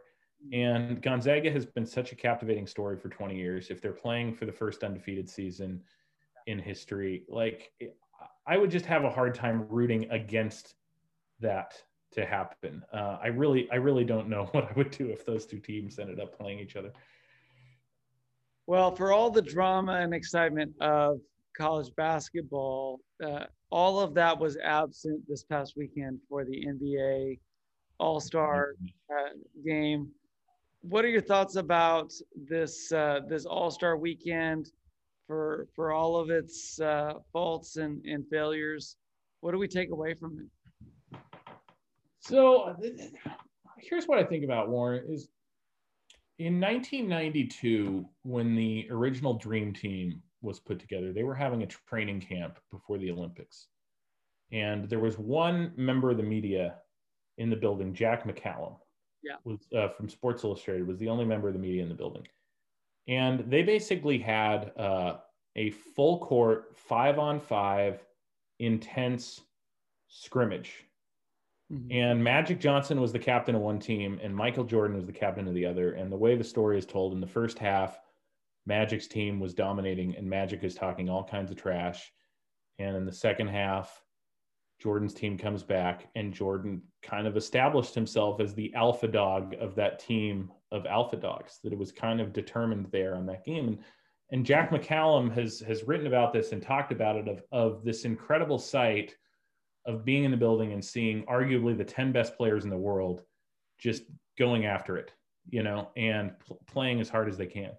[0.52, 3.70] And Gonzaga has been such a captivating story for 20 years.
[3.70, 5.82] If they're playing for the first undefeated season
[6.46, 7.72] in history, like
[8.46, 10.74] I would just have a hard time rooting against
[11.40, 11.74] that
[12.16, 12.82] to happen.
[12.92, 15.98] Uh, I really, I really don't know what I would do if those two teams
[15.98, 16.92] ended up playing each other.
[18.66, 21.20] Well, for all the drama and excitement of
[21.56, 27.38] college basketball, uh, all of that was absent this past weekend for the NBA
[28.00, 28.74] All Star
[29.10, 29.30] uh,
[29.64, 30.08] game.
[30.80, 32.12] What are your thoughts about
[32.48, 34.72] this uh, this All Star weekend
[35.28, 38.96] for for all of its uh, faults and, and failures?
[39.40, 40.46] What do we take away from it?
[42.26, 42.76] So
[43.78, 45.28] here's what I think about Warren is
[46.38, 52.20] in 1992 when the original dream team was put together they were having a training
[52.20, 53.68] camp before the olympics.
[54.52, 56.76] And there was one member of the media
[57.38, 58.76] in the building jack mccallum
[59.22, 59.36] yeah.
[59.44, 62.26] was uh, from sports illustrated was the only member of the media in the building.
[63.08, 65.18] And they basically had uh,
[65.54, 68.04] a full court five on five
[68.58, 69.42] intense
[70.08, 70.85] scrimmage
[71.72, 71.92] Mm-hmm.
[71.92, 75.48] And Magic Johnson was the captain of one team, and Michael Jordan was the captain
[75.48, 75.92] of the other.
[75.92, 77.98] And the way the story is told in the first half,
[78.66, 82.12] Magic's team was dominating, and Magic is talking all kinds of trash.
[82.78, 84.02] And in the second half,
[84.80, 89.74] Jordan's team comes back, and Jordan kind of established himself as the alpha dog of
[89.76, 91.58] that team of alpha dogs.
[91.64, 93.68] That it was kind of determined there on that game.
[93.68, 93.78] And
[94.30, 98.04] and Jack McCallum has has written about this and talked about it of of this
[98.04, 99.16] incredible sight
[99.86, 103.22] of being in the building and seeing arguably the 10 best players in the world
[103.78, 104.02] just
[104.38, 105.12] going after it,
[105.48, 107.70] you know, and pl- playing as hard as they can.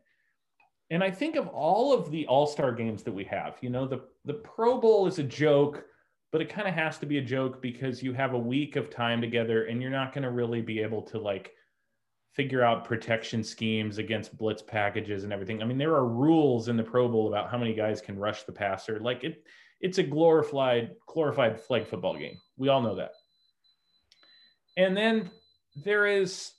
[0.89, 4.01] And I think of all of the all-star games that we have, you know, the
[4.23, 5.85] the Pro Bowl is a joke,
[6.31, 8.89] but it kind of has to be a joke because you have a week of
[8.89, 11.51] time together and you're not going to really be able to like
[12.33, 15.61] figure out protection schemes against blitz packages and everything.
[15.61, 18.43] I mean, there are rules in the Pro Bowl about how many guys can rush
[18.43, 18.99] the passer.
[18.99, 19.43] Like it
[19.81, 22.37] it's a glorified glorified flag football game.
[22.57, 23.11] We all know that.
[24.75, 25.29] And then
[25.83, 26.51] there is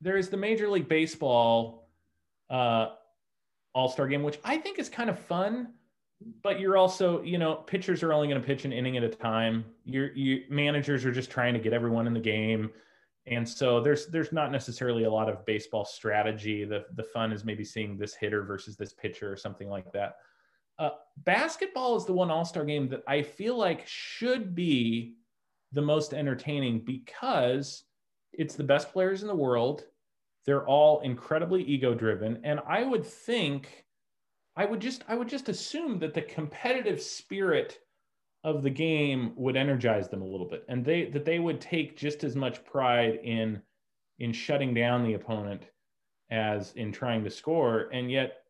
[0.00, 1.88] there is the Major League Baseball
[2.50, 2.88] uh,
[3.74, 5.68] All Star Game, which I think is kind of fun.
[6.42, 9.08] But you're also, you know, pitchers are only going to pitch an inning at a
[9.08, 9.64] time.
[9.84, 12.70] Your you managers are just trying to get everyone in the game,
[13.26, 16.64] and so there's there's not necessarily a lot of baseball strategy.
[16.64, 20.16] The the fun is maybe seeing this hitter versus this pitcher or something like that.
[20.78, 25.14] Uh, basketball is the one All Star game that I feel like should be
[25.72, 27.84] the most entertaining because
[28.32, 29.84] it's the best players in the world.
[30.46, 33.84] They're all incredibly ego driven, and I would think,
[34.56, 37.78] I would just, I would just assume that the competitive spirit
[38.44, 41.96] of the game would energize them a little bit, and they that they would take
[41.96, 43.62] just as much pride in
[44.18, 45.64] in shutting down the opponent
[46.30, 48.42] as in trying to score, and yet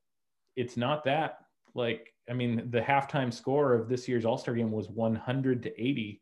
[0.56, 1.43] it's not that.
[1.74, 5.80] Like I mean, the halftime score of this year's All Star game was 100 to
[5.80, 6.20] 80.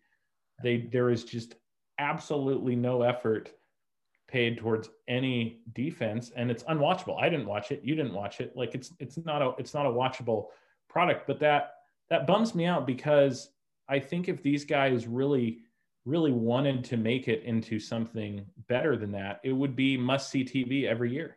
[0.62, 1.54] They there is just
[1.98, 3.52] absolutely no effort
[4.28, 7.20] paid towards any defense, and it's unwatchable.
[7.20, 7.82] I didn't watch it.
[7.84, 8.56] You didn't watch it.
[8.56, 10.46] Like it's it's not a it's not a watchable
[10.88, 11.26] product.
[11.26, 11.74] But that
[12.08, 13.50] that bums me out because
[13.88, 15.60] I think if these guys really
[16.04, 20.44] really wanted to make it into something better than that, it would be must see
[20.44, 21.36] TV every year.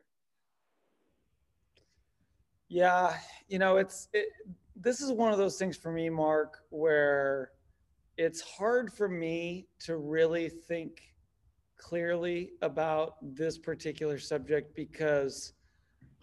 [2.68, 3.16] Yeah,
[3.48, 4.28] you know, it's it,
[4.76, 7.52] this is one of those things for me, Mark, where
[8.18, 11.02] it's hard for me to really think
[11.78, 15.54] clearly about this particular subject because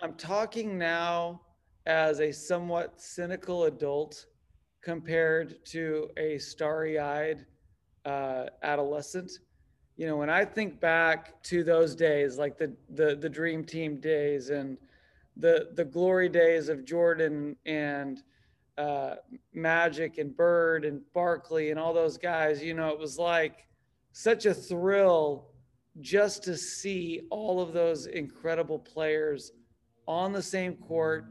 [0.00, 1.42] I'm talking now
[1.86, 4.26] as a somewhat cynical adult
[4.82, 7.46] compared to a starry eyed
[8.04, 9.30] uh, adolescent.
[9.96, 14.00] You know, when I think back to those days, like the, the, the dream team
[14.00, 14.78] days and
[15.36, 18.22] the, the glory days of Jordan and
[18.78, 19.16] uh,
[19.52, 23.66] Magic and Bird and Barkley and all those guys, you know, it was like
[24.12, 25.48] such a thrill
[26.00, 29.52] just to see all of those incredible players
[30.06, 31.26] on the same court.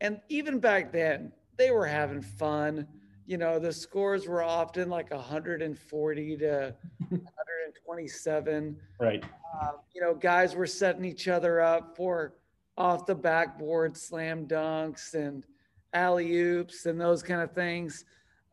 [0.00, 2.86] And even back then, they were having fun.
[3.26, 6.74] You know, the scores were often like 140 to
[7.08, 8.76] 127.
[9.00, 9.24] Right.
[9.60, 12.34] Uh, you know, guys were setting each other up for
[12.76, 15.44] off the backboard slam dunks and
[15.92, 18.04] alley oops and those kind of things.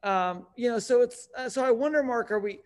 [0.03, 2.59] Um, you know, so it's uh, so I wonder, Mark, are we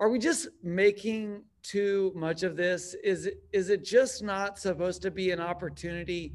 [0.00, 2.94] are we just making too much of this?
[3.02, 6.34] Is it is it just not supposed to be an opportunity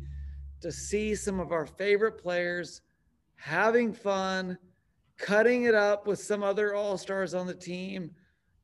[0.61, 2.81] to see some of our favorite players
[3.35, 4.57] having fun,
[5.17, 8.11] cutting it up with some other all stars on the team,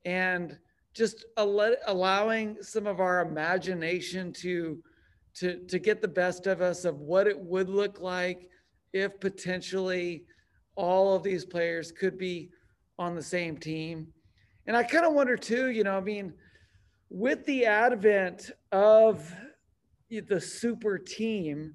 [0.05, 0.57] and
[0.93, 4.81] just allowing some of our imagination to
[5.39, 8.49] to to get the best of us of what it would look like
[8.93, 10.25] if potentially
[10.75, 12.49] all of these players could be
[12.97, 14.07] on the same team.
[14.67, 16.33] And I kind of wonder too, you know, I mean,
[17.09, 19.33] with the advent of
[20.09, 21.73] the super team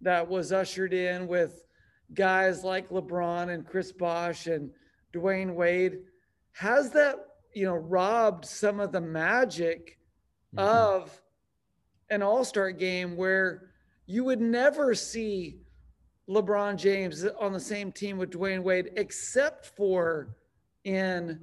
[0.00, 1.64] that was ushered in with
[2.12, 4.70] guys like LeBron and Chris Bosh and
[5.14, 5.98] Dwyane Wade,
[6.52, 7.16] has that,
[7.54, 9.98] you know, robbed some of the magic
[10.54, 10.66] mm-hmm.
[10.66, 11.20] of
[12.10, 13.70] an all star game where
[14.06, 15.58] you would never see
[16.28, 20.36] LeBron James on the same team with Dwyane Wade, except for
[20.84, 21.40] in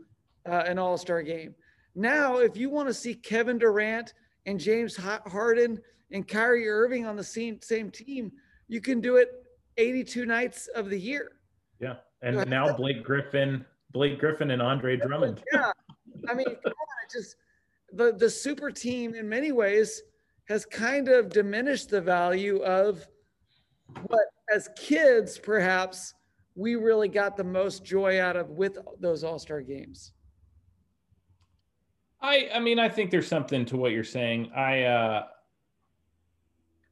[0.47, 1.53] uh, an All Star game.
[1.95, 4.13] Now, if you want to see Kevin Durant
[4.45, 5.79] and James Harden
[6.11, 8.31] and Kyrie Irving on the same same team,
[8.67, 9.29] you can do it
[9.77, 11.33] 82 nights of the year.
[11.79, 15.43] Yeah, and now Blake Griffin, Blake Griffin, and Andre Drummond.
[15.53, 15.71] yeah,
[16.29, 17.35] I mean, come on, just
[17.93, 20.01] the the super team in many ways
[20.47, 23.07] has kind of diminished the value of
[24.07, 26.13] what as kids, perhaps
[26.55, 30.13] we really got the most joy out of with those All Star games.
[32.21, 34.51] I I mean I think there's something to what you're saying.
[34.55, 35.23] I uh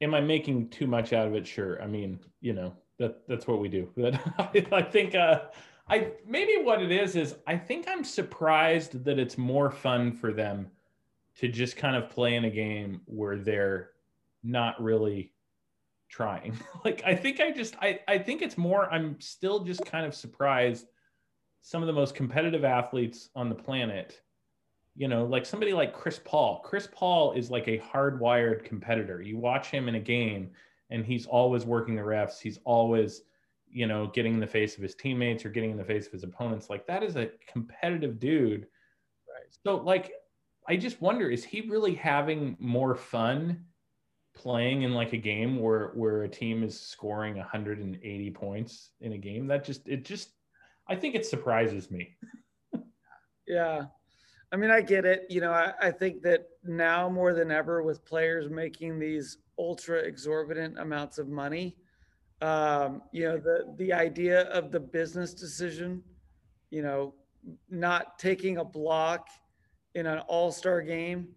[0.00, 1.46] am I making too much out of it?
[1.46, 1.80] Sure.
[1.82, 3.88] I mean, you know, that that's what we do.
[3.96, 5.42] But I, think uh
[5.88, 10.32] I maybe what it is is I think I'm surprised that it's more fun for
[10.32, 10.70] them
[11.40, 13.92] to just kind of play in a game where they're
[14.42, 15.32] not really
[16.10, 16.58] trying.
[16.84, 20.14] like I think I just I I think it's more I'm still just kind of
[20.14, 20.86] surprised
[21.62, 24.20] some of the most competitive athletes on the planet.
[24.96, 26.60] You know, like somebody like Chris Paul.
[26.62, 29.22] Chris Paul is like a hardwired competitor.
[29.22, 30.50] You watch him in a game
[30.90, 32.38] and he's always working the refs.
[32.38, 33.22] He's always,
[33.70, 36.12] you know, getting in the face of his teammates or getting in the face of
[36.12, 36.68] his opponents.
[36.68, 38.66] Like that is a competitive dude.
[39.26, 39.46] Right.
[39.64, 40.12] So like
[40.70, 43.64] I just wonder is he really having more fun
[44.36, 49.18] playing in like a game where where a team is scoring 180 points in a
[49.18, 49.48] game?
[49.48, 50.30] That just it just
[50.88, 52.16] i think it surprises me.
[53.48, 53.86] Yeah.
[54.52, 55.26] I mean i get it.
[55.28, 59.98] You know I, I think that now more than ever with players making these ultra
[59.98, 61.78] exorbitant amounts of money
[62.42, 66.00] um, you know the the idea of the business decision
[66.70, 67.12] you know
[67.68, 69.26] not taking a block
[69.94, 71.28] in an all-star game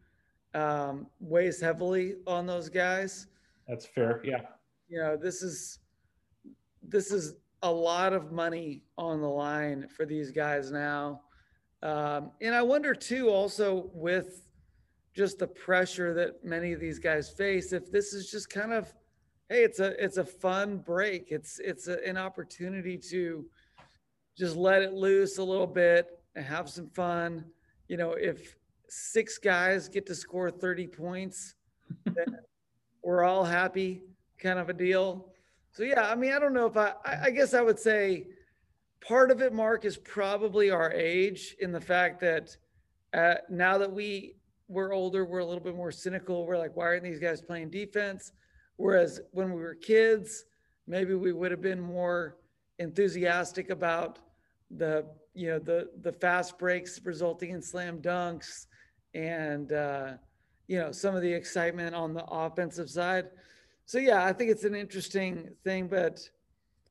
[0.54, 3.28] um, weighs heavily on those guys.
[3.68, 4.22] That's fair.
[4.24, 4.42] Yeah.
[4.90, 5.80] You know, this is
[6.88, 11.22] this is a lot of money on the line for these guys now.
[11.82, 14.48] Um, and I wonder too, also with
[15.16, 18.94] just the pressure that many of these guys face, if this is just kind of,
[19.50, 21.28] hey, it's a it's a fun break.
[21.32, 23.46] It's it's a, an opportunity to
[24.38, 27.46] just let it loose a little bit and have some fun.
[27.94, 28.56] You know, if
[28.90, 31.54] six guys get to score 30 points,
[33.04, 34.02] we're all happy
[34.40, 35.28] kind of a deal.
[35.74, 38.26] So yeah, I mean, I don't know if I, I guess I would say
[39.00, 42.58] part of it, Mark, is probably our age in the fact that
[43.14, 44.38] uh, now that we
[44.68, 46.48] we're older, we're a little bit more cynical.
[46.48, 48.32] We're like, why aren't these guys playing defense?
[48.78, 50.46] Whereas when we were kids,
[50.88, 52.40] maybe we would have been more
[52.80, 54.18] enthusiastic about
[54.72, 58.68] the you know the the fast breaks resulting in slam dunks
[59.14, 60.14] and uh,
[60.68, 63.30] you know some of the excitement on the offensive side.
[63.86, 66.20] So yeah, I think it's an interesting thing, but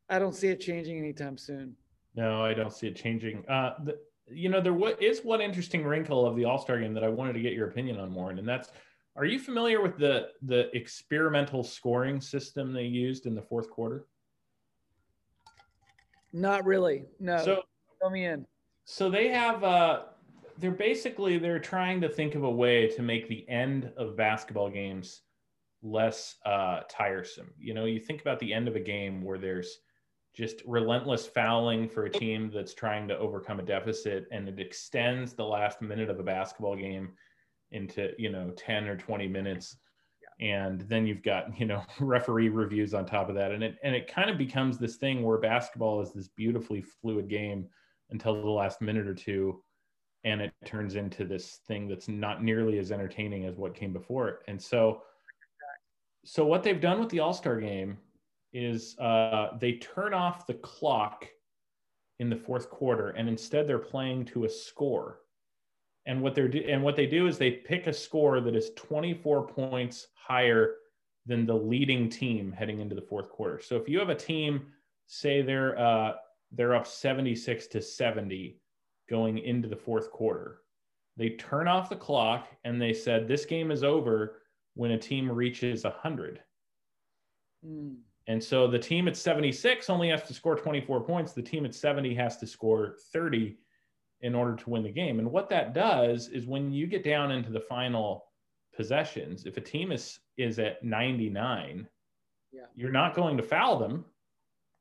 [0.09, 1.74] I don't see it changing anytime soon.
[2.14, 3.49] No, I don't see it changing.
[3.49, 3.99] Uh, the,
[4.30, 7.32] you know, there is one interesting wrinkle of the All Star game that I wanted
[7.34, 8.70] to get your opinion on, Warren, and that's
[9.14, 14.07] are you familiar with the the experimental scoring system they used in the fourth quarter?
[16.32, 17.05] Not really.
[17.20, 17.38] No.
[17.45, 17.62] So
[18.03, 18.46] fill me in.
[18.84, 20.00] So they have uh
[20.59, 24.70] they're basically they're trying to think of a way to make the end of basketball
[24.70, 25.22] games
[25.82, 27.53] less uh tiresome.
[27.59, 29.78] You know, you think about the end of a game where there's
[30.34, 35.34] just relentless fouling for a team that's trying to overcome a deficit and it extends
[35.34, 37.11] the last minute of a basketball game
[37.72, 39.76] into you know 10 or 20 minutes
[40.22, 40.46] yeah.
[40.46, 43.94] and then you've got you know referee reviews on top of that and it and
[43.94, 47.66] it kind of becomes this thing where basketball is this beautifully fluid game
[48.12, 49.62] until the last minute or two
[50.24, 54.28] and it turns into this thing that's not nearly as entertaining as what came before
[54.28, 55.02] it and so
[56.24, 57.98] so what they've done with the all-star game
[58.52, 61.26] is uh, they turn off the clock
[62.20, 65.18] in the fourth quarter and instead they're playing to a score
[66.06, 68.70] and what they're do- and what they do is they pick a score that is
[68.76, 70.74] 24 points higher
[71.26, 73.60] than the leading team heading into the fourth quarter.
[73.60, 74.66] So if you have a team,
[75.06, 76.14] say they're uh,
[76.53, 78.59] they're up 76 to 70
[79.09, 80.59] going into the fourth quarter,
[81.16, 84.42] they turn off the clock and they said this game is over
[84.74, 86.40] when a team reaches 100.
[87.66, 87.96] Mm.
[88.28, 91.32] And so the team at 76 only has to score 24 points.
[91.32, 93.59] The team at 70 has to score 30
[94.20, 95.18] in order to win the game.
[95.18, 98.26] And what that does is when you get down into the final
[98.74, 101.88] possessions, if a team is is at 99,
[102.53, 102.61] yeah.
[102.74, 104.05] you're not going to foul them.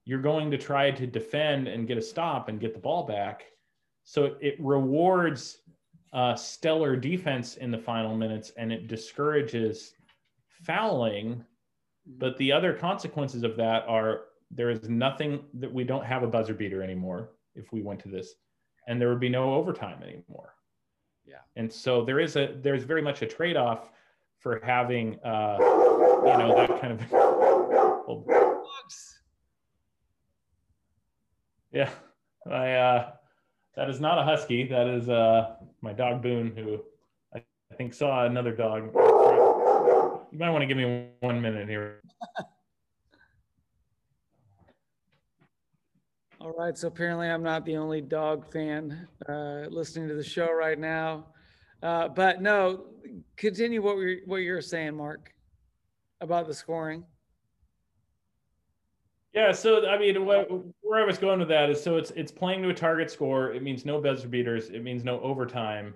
[0.05, 3.45] You're going to try to defend and get a stop and get the ball back.
[4.03, 5.59] So it, rewards
[6.11, 9.93] uh, stellar defense in the final minutes and it discourages
[10.47, 11.45] fouling.
[12.17, 16.27] But the other consequences of that are there is nothing that we don't have a
[16.27, 18.35] buzzer beater anymore if we went to this
[18.87, 20.55] and there would be no overtime anymore.
[21.25, 21.35] Yeah.
[21.55, 23.91] And so there is a there's very much a trade-off
[24.39, 28.25] for having uh, you know that kind of well,
[31.72, 31.89] yeah.
[32.49, 33.11] I uh,
[33.76, 34.67] that is not a husky.
[34.67, 36.80] That is uh, my dog Boone, who
[37.34, 38.89] I, I think saw another dog.
[38.93, 42.01] You might want to give me one minute here.
[46.41, 50.51] All right, so apparently I'm not the only dog fan uh, listening to the show
[50.51, 51.28] right now.
[51.84, 52.86] Uh, but no,
[53.36, 55.32] continue what we what you're saying, Mark,
[56.19, 57.03] about the scoring.
[59.34, 60.49] Yeah, so I mean, what,
[60.82, 63.53] where I was going with that is, so it's it's playing to a target score.
[63.53, 64.69] It means no buzzer beaters.
[64.69, 65.93] It means no overtime.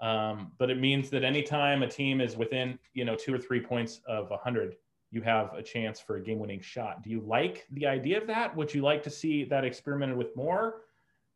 [0.00, 3.60] Um, but it means that anytime a team is within, you know, two or three
[3.60, 4.76] points of a 100,
[5.10, 7.02] you have a chance for a game winning shot.
[7.02, 8.56] Do you like the idea of that?
[8.56, 10.82] Would you like to see that experimented with more?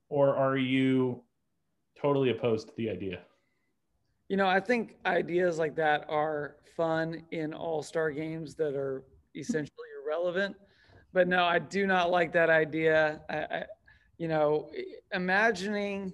[0.09, 1.23] Or are you
[2.01, 3.21] totally opposed to the idea?
[4.29, 9.05] You know, I think ideas like that are fun in all star games that are
[9.35, 10.57] essentially irrelevant.
[11.15, 13.21] But no, I do not like that idea.
[13.31, 13.65] I, I,
[14.19, 14.69] you know,
[15.13, 16.13] imagining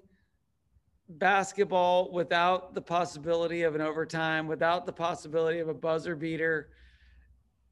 [1.09, 6.69] basketball without the possibility of an overtime, without the possibility of a buzzer beater,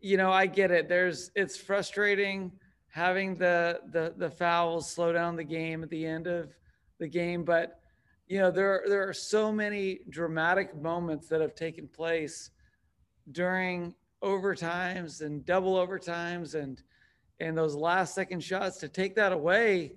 [0.01, 0.89] you know, I get it.
[0.89, 2.51] There's it's frustrating
[2.89, 6.55] having the the the fouls slow down the game at the end of
[6.99, 7.79] the game, but
[8.27, 12.51] you know, there there are so many dramatic moments that have taken place
[13.33, 16.83] during overtimes and double overtimes and
[17.41, 19.93] and those last second shots to take that away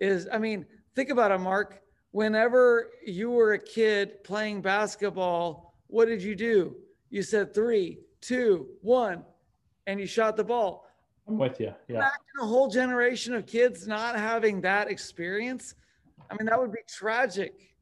[0.00, 1.80] is I mean, think about it, Mark.
[2.10, 6.76] Whenever you were a kid playing basketball, what did you do?
[7.10, 9.24] You said three, two, one,
[9.86, 10.86] and you shot the ball.
[11.26, 11.74] I'm with you.
[11.88, 11.96] Yeah.
[11.96, 12.12] Imagine
[12.42, 15.74] a whole generation of kids not having that experience.
[16.30, 17.74] I mean, that would be tragic.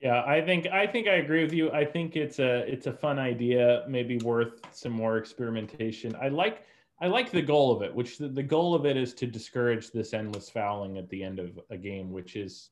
[0.00, 1.72] Yeah, I think I think I agree with you.
[1.72, 6.14] I think it's a it's a fun idea, maybe worth some more experimentation.
[6.20, 6.62] I like
[7.00, 9.90] I like the goal of it, which the, the goal of it is to discourage
[9.90, 12.70] this endless fouling at the end of a game, which is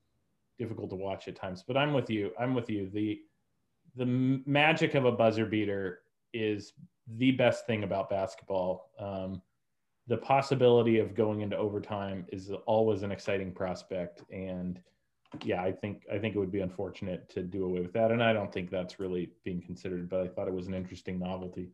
[0.59, 1.63] difficult to watch at times.
[1.67, 2.33] But I'm with you.
[2.39, 2.89] I'm with you.
[2.93, 3.21] The
[3.95, 6.01] the magic of a buzzer beater
[6.35, 6.75] is
[7.17, 8.91] the best thing about basketball.
[8.99, 9.41] Um,
[10.07, 14.81] the possibility of going into overtime is always an exciting prospect, and
[15.45, 18.23] yeah, I think I think it would be unfortunate to do away with that, and
[18.23, 20.09] I don't think that's really being considered.
[20.09, 21.71] But I thought it was an interesting novelty.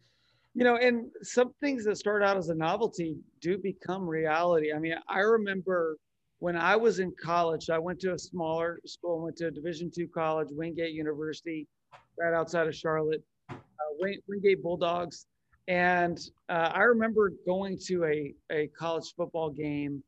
[0.54, 4.72] You know, and some things that start out as a novelty do become reality.
[4.74, 5.96] I mean, I remember
[6.40, 9.90] when I was in college, I went to a smaller school, went to a Division
[9.94, 11.66] two college, Wingate University,
[12.18, 13.54] right outside of Charlotte uh,
[14.28, 15.26] Wingate Bulldogs.
[15.68, 16.18] And
[16.50, 20.02] uh, I remember going to a, a college football game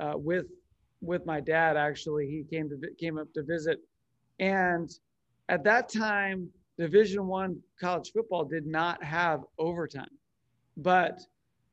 [0.00, 0.46] uh, with
[1.02, 1.76] with my dad.
[1.76, 3.78] Actually, he came to came up to visit,
[4.38, 4.88] and
[5.48, 6.48] at that time,
[6.82, 10.18] Division One college football did not have overtime,
[10.76, 11.20] but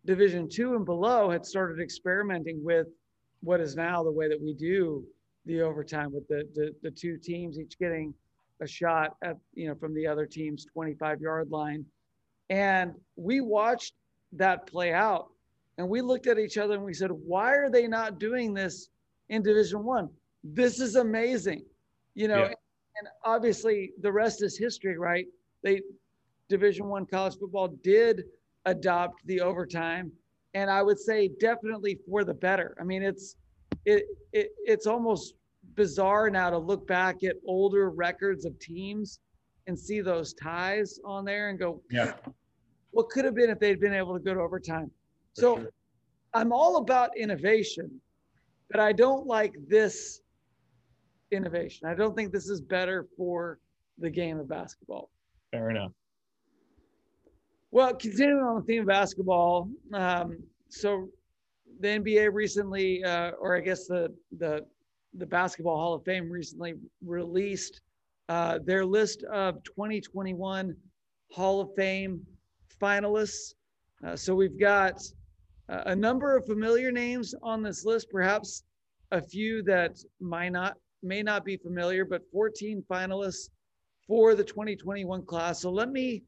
[0.06, 2.86] Division Two and below had started experimenting with
[3.42, 5.04] what is now the way that we do
[5.48, 8.14] the overtime with the the, the two teams each getting
[8.62, 11.84] a shot at you know from the other team's 25 yard line.
[12.52, 13.96] And we watched
[14.34, 15.30] that play out
[15.80, 18.90] and we looked at each other and we said why are they not doing this
[19.30, 20.08] in division one?
[20.44, 21.66] This is amazing.
[22.14, 22.54] You know yeah.
[23.00, 25.26] And obviously the rest is history right
[25.64, 25.82] they
[26.50, 28.24] division one college football did
[28.66, 30.12] adopt the overtime
[30.54, 33.36] and i would say definitely for the better i mean it's
[33.86, 35.36] it, it it's almost
[35.76, 39.20] bizarre now to look back at older records of teams
[39.68, 42.14] and see those ties on there and go, yeah,
[42.92, 44.90] what could have been if they'd been able to go to overtime?
[45.36, 45.70] For so sure.
[46.34, 48.02] I'm all about innovation,
[48.72, 50.22] but I don't like this
[51.32, 51.88] innovation.
[51.88, 53.60] I don't think this is better for
[53.98, 55.10] the game of basketball.
[55.52, 55.92] Fair enough.
[57.72, 61.10] Well, continuing on the theme of basketball, um, so
[61.80, 64.66] the NBA recently, uh, or I guess the the
[65.16, 67.82] the Basketball Hall of Fame recently released
[68.28, 70.76] uh, their list of 2021
[71.32, 72.22] Hall of Fame
[72.82, 73.54] finalists.
[74.06, 75.02] Uh, so we've got
[75.68, 78.64] uh, a number of familiar names on this list, perhaps
[79.12, 83.50] a few that might not may not be familiar, but 14 finalists
[84.08, 85.62] for the 2021 class.
[85.62, 86.24] So let me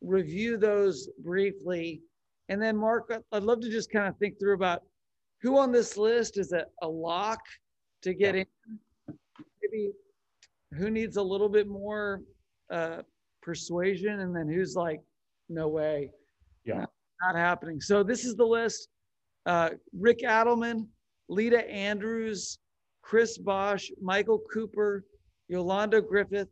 [0.00, 2.02] review those briefly.
[2.48, 4.82] And then Mark, I'd love to just kind of think through about
[5.42, 7.40] who on this list is a, a lock
[8.02, 8.46] to get in.
[9.62, 9.92] Maybe
[10.76, 12.22] who needs a little bit more
[12.70, 13.02] uh,
[13.42, 15.00] persuasion, and then who's like,
[15.48, 16.10] no way,
[16.64, 16.90] yeah, not,
[17.22, 17.80] not happening.
[17.80, 18.88] So this is the list:
[19.46, 20.86] uh, Rick Adelman,
[21.28, 22.58] Leta Andrews,
[23.02, 25.04] Chris Bosh, Michael Cooper,
[25.48, 26.48] Yolanda Griffith,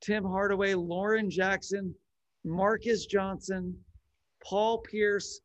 [0.00, 1.94] Tim Hardaway, Lauren Jackson,
[2.44, 3.76] Marques Johnson,
[4.44, 5.40] Paul Pierce,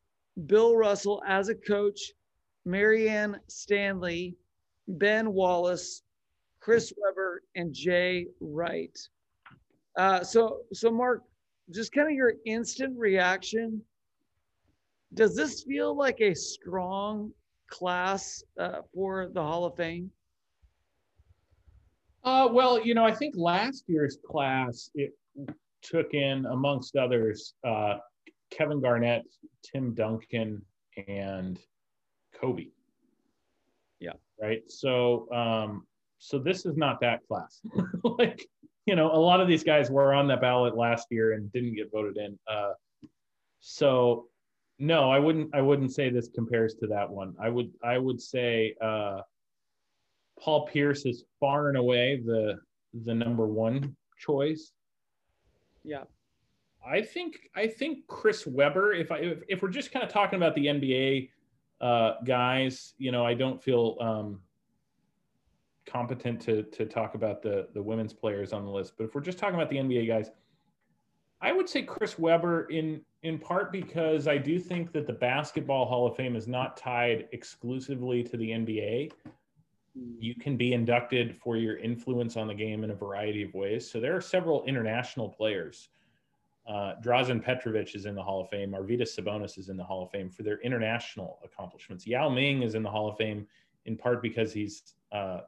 [0.46, 2.12] Bill Russell as a coach,
[2.64, 4.36] Marianne Stanley,
[4.88, 6.02] Ben Wallace,
[6.60, 8.96] Chris Webber, and Jay Wright.
[9.96, 11.22] Uh, so, so Mark,
[11.70, 13.82] just kind of your instant reaction.
[15.14, 17.32] Does this feel like a strong
[17.68, 20.10] class uh, for the Hall of Fame?
[22.28, 25.14] Uh, well, you know, I think last year's class it
[25.80, 27.94] took in, amongst others, uh,
[28.50, 29.22] Kevin Garnett,
[29.64, 30.60] Tim Duncan,
[31.06, 31.58] and
[32.38, 32.66] Kobe.
[33.98, 34.12] Yeah.
[34.38, 34.60] Right.
[34.68, 35.86] So, um,
[36.18, 37.62] so this is not that class.
[38.04, 38.46] like,
[38.84, 41.76] you know, a lot of these guys were on that ballot last year and didn't
[41.76, 42.38] get voted in.
[42.46, 42.72] Uh,
[43.60, 44.26] so,
[44.78, 45.54] no, I wouldn't.
[45.54, 47.34] I wouldn't say this compares to that one.
[47.40, 47.72] I would.
[47.82, 49.22] I would say uh,
[50.40, 52.58] Paul Pierce is far and away the
[53.04, 54.72] the number one choice.
[55.84, 56.04] Yeah.
[56.86, 58.92] I think I think Chris Webber.
[58.92, 61.30] If I if, if we're just kind of talking about the NBA
[61.80, 64.40] uh, guys, you know, I don't feel um,
[65.86, 68.94] competent to to talk about the the women's players on the list.
[68.96, 70.30] But if we're just talking about the NBA guys,
[71.40, 75.86] I would say Chris Webber in in part because I do think that the Basketball
[75.86, 79.12] Hall of Fame is not tied exclusively to the NBA.
[80.20, 83.90] You can be inducted for your influence on the game in a variety of ways.
[83.90, 85.88] So there are several international players
[86.68, 88.72] uh, Drazen Petrovic is in the Hall of Fame.
[88.72, 92.06] Arvydas Sabonis is in the Hall of Fame for their international accomplishments.
[92.06, 93.46] Yao Ming is in the Hall of Fame
[93.86, 95.40] in part because he's, uh,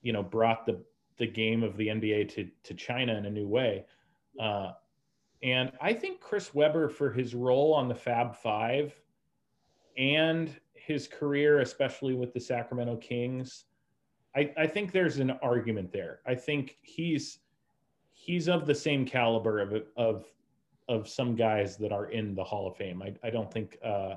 [0.00, 0.82] you know, brought the
[1.18, 3.84] the game of the NBA to to China in a new way.
[4.40, 4.72] Uh,
[5.42, 8.94] and I think Chris Webber for his role on the Fab Five
[9.98, 13.66] and his career, especially with the Sacramento Kings,
[14.36, 16.20] I, I think there's an argument there.
[16.26, 17.38] I think he's
[18.12, 20.26] he's of the same caliber of of
[20.88, 23.02] of some guys that are in the Hall of Fame.
[23.02, 24.16] I, I don't think uh,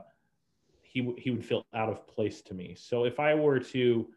[0.82, 2.76] he he would feel out of place to me.
[2.76, 4.08] So if I were to,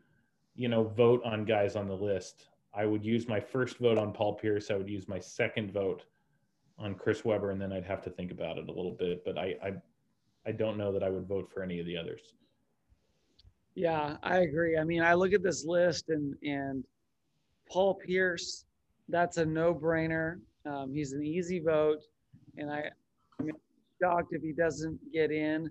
[0.55, 4.13] you know, vote on guys on the list, I would use my first vote on
[4.13, 4.71] Paul Pierce.
[4.71, 6.05] I would use my second vote
[6.79, 9.25] on Chris Webber, and then I'd have to think about it a little bit.
[9.25, 9.73] But I I,
[10.47, 12.35] I don't know that I would vote for any of the others.
[13.75, 14.79] Yeah, I agree.
[14.79, 16.85] I mean, I look at this list and and
[17.71, 18.65] Paul Pierce,
[19.09, 20.39] that's a no brainer.
[20.67, 22.01] Um, he's an easy vote
[22.57, 22.91] and I,
[23.41, 23.51] I'm
[24.03, 25.69] shocked if he doesn't get in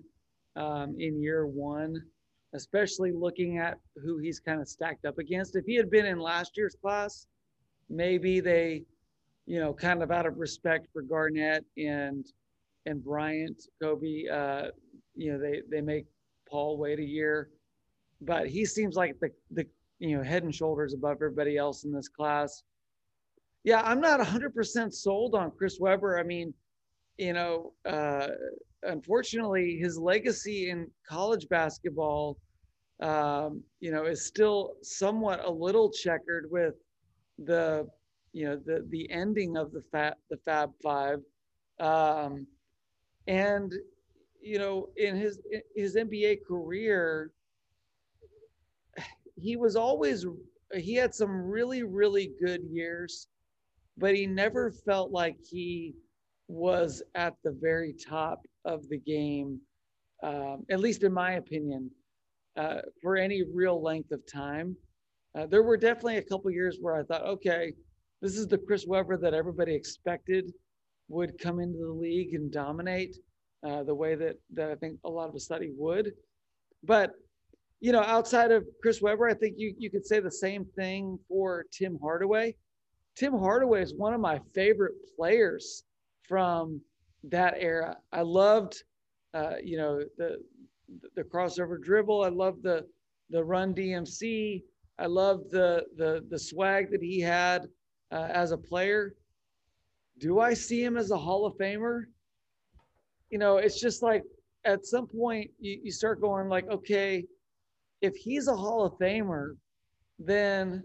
[0.56, 1.96] um, in year one,
[2.54, 5.56] especially looking at who he's kind of stacked up against.
[5.56, 7.26] If he had been in last year's class,
[7.88, 8.84] maybe they,
[9.46, 12.24] you know, kind of out of respect for Garnett and
[12.86, 14.66] and Bryant, Kobe, uh,
[15.16, 16.06] you know, they they make
[16.48, 17.48] Paul wait a year.
[18.24, 19.66] But he seems like the the
[19.98, 22.62] you know head and shoulders above everybody else in this class.
[23.64, 26.18] Yeah, I'm not 100% sold on Chris Webber.
[26.18, 26.52] I mean,
[27.16, 28.28] you know, uh,
[28.82, 32.36] unfortunately, his legacy in college basketball,
[33.00, 36.74] um, you know, is still somewhat a little checkered with
[37.38, 37.88] the,
[38.32, 41.20] you know, the the ending of the fat the Fab Five,
[41.80, 42.46] um,
[43.26, 43.72] and
[44.42, 45.40] you know, in his
[45.74, 47.30] his NBA career,
[49.36, 50.24] he was always
[50.74, 53.28] he had some really really good years,
[53.96, 55.94] but he never felt like he
[56.48, 59.60] was at the very top of the game,
[60.22, 61.90] um, at least in my opinion,
[62.56, 64.76] uh, for any real length of time.
[65.36, 67.72] Uh, there were definitely a couple years where I thought, okay,
[68.22, 70.52] this is the Chris Webber that everybody expected
[71.08, 73.16] would come into the league and dominate
[73.66, 76.12] uh, the way that that I think a lot of us thought he would.
[76.82, 77.12] But
[77.84, 81.18] you know, outside of Chris Webber, I think you you could say the same thing
[81.28, 82.56] for Tim Hardaway.
[83.14, 85.84] Tim Hardaway is one of my favorite players
[86.26, 86.80] from
[87.24, 87.98] that era.
[88.10, 88.82] I loved,
[89.34, 90.38] uh, you know, the
[91.14, 92.24] the crossover dribble.
[92.24, 92.86] I loved the
[93.28, 94.62] the run DMC.
[94.98, 97.66] I loved the the the swag that he had
[98.10, 99.14] uh, as a player.
[100.20, 102.04] Do I see him as a Hall of Famer?
[103.28, 104.22] You know, it's just like
[104.64, 107.26] at some point you, you start going like, okay,
[108.04, 109.56] if he's a Hall of Famer,
[110.18, 110.84] then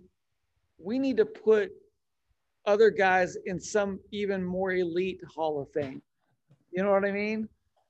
[0.77, 1.69] we need to put
[2.65, 6.01] other guys in some even more elite Hall of Fame.
[6.71, 7.49] You know what I mean?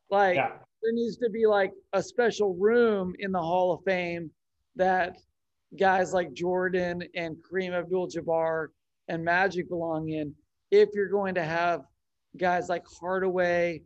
[0.10, 0.54] Like yeah.
[0.82, 4.32] there needs to be like a special room in the Hall of Fame
[4.76, 5.18] that
[5.78, 8.70] guys like Jordan and Kareem Abdul-Jabbar
[9.10, 10.34] and Magic belong in.
[10.72, 11.82] If you're going to have
[12.36, 13.84] guys like Hardaway,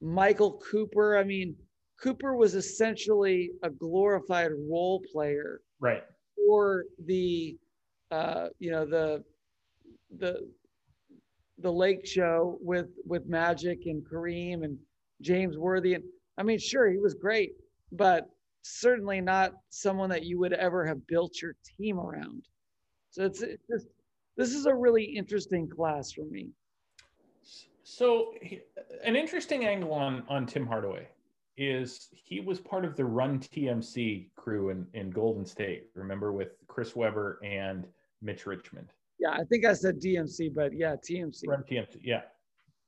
[0.00, 1.54] Michael Cooper, I mean,
[2.00, 6.04] Cooper was essentially a glorified role player, right?
[6.36, 7.56] For the,
[8.10, 9.24] uh, you know, the
[10.18, 10.48] the
[11.58, 14.78] the Lake Show with with Magic and Kareem and
[15.22, 16.04] James Worthy, and
[16.38, 17.52] I mean, sure, he was great,
[17.92, 18.28] but
[18.62, 22.42] certainly not someone that you would ever have built your team around.
[23.10, 23.86] So it's, it's just,
[24.36, 26.48] this is a really interesting class for me.
[27.84, 28.34] So
[29.04, 31.08] an interesting angle on on Tim Hardaway
[31.56, 35.86] is he was part of the Run TMC crew in, in Golden State.
[35.94, 37.86] Remember with Chris Webber and
[38.22, 38.88] Mitch Richmond.
[39.18, 41.48] Yeah, I think I said DMC, but yeah, TMC.
[41.48, 42.22] Run TMC, yeah.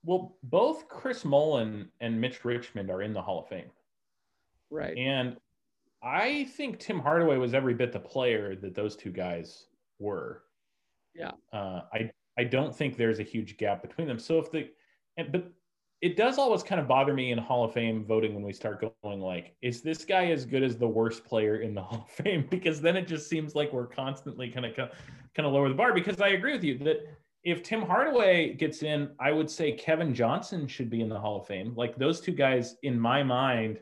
[0.04, 3.70] Well, both Chris Mullin and Mitch Richmond are in the Hall of Fame.
[4.70, 4.96] Right.
[4.96, 5.36] And
[6.02, 9.66] I think Tim Hardaway was every bit the player that those two guys
[9.98, 10.42] were.
[11.14, 11.32] Yeah.
[11.52, 14.18] Uh, I I don't think there's a huge gap between them.
[14.18, 14.68] So if the
[15.16, 15.50] and, but
[16.00, 18.80] it does always kind of bother me in Hall of Fame voting when we start
[19.02, 22.24] going like, is this guy as good as the worst player in the Hall of
[22.24, 22.46] Fame?
[22.48, 25.92] Because then it just seems like we're constantly kind of kind of lower the bar.
[25.92, 26.98] Because I agree with you that
[27.42, 31.40] if Tim Hardaway gets in, I would say Kevin Johnson should be in the Hall
[31.40, 31.74] of Fame.
[31.76, 33.80] Like those two guys, in my mind,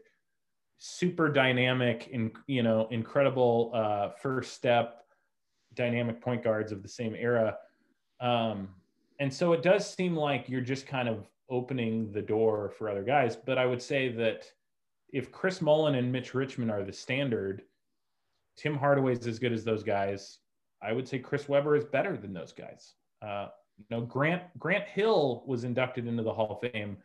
[0.79, 5.05] super dynamic and you know incredible uh, first step
[5.75, 7.59] dynamic point guards of the same era.
[8.21, 8.69] Um,
[9.21, 13.03] and so it does seem like you're just kind of opening the door for other
[13.03, 13.36] guys.
[13.36, 14.51] But I would say that
[15.12, 17.62] if Chris Mullin and Mitch Richmond are the standard,
[18.57, 20.38] Tim Hardaway is as good as those guys.
[20.82, 22.94] I would say Chris Webber is better than those guys.
[23.22, 26.97] Uh, you know, Grant Grant Hill was inducted into the Hall of Fame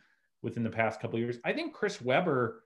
[0.41, 1.37] within the past couple years.
[1.45, 2.63] I think Chris Webber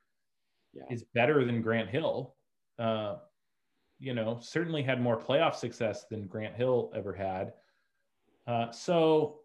[0.74, 0.84] yeah.
[0.90, 2.36] is better than Grant Hill.
[2.80, 3.16] Uh,
[4.00, 7.54] you know, certainly had more playoff success than Grant Hill ever had.
[8.48, 9.40] Uh, so,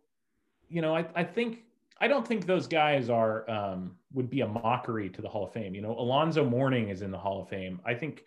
[0.69, 1.61] you know, I, I think
[2.01, 5.53] I don't think those guys are um, would be a mockery to the Hall of
[5.53, 5.75] Fame.
[5.75, 7.81] You know, Alonzo Mourning is in the Hall of Fame.
[7.85, 8.25] I think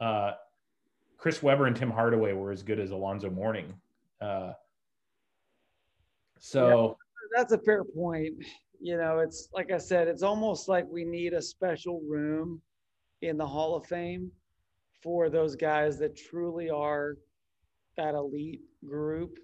[0.00, 0.32] uh,
[1.16, 3.74] Chris Webber and Tim Hardaway were as good as Alonzo Mourning.
[4.20, 4.52] Uh,
[6.38, 8.34] so yeah, that's a fair point.
[8.80, 12.62] You know, it's like I said, it's almost like we need a special room
[13.22, 14.30] in the Hall of Fame
[15.02, 17.16] for those guys that truly are
[17.96, 19.38] that elite group.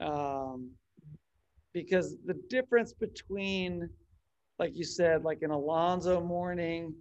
[0.00, 0.70] Um,
[1.76, 3.86] because the difference between,
[4.58, 6.94] like you said, like an Alonzo Mourning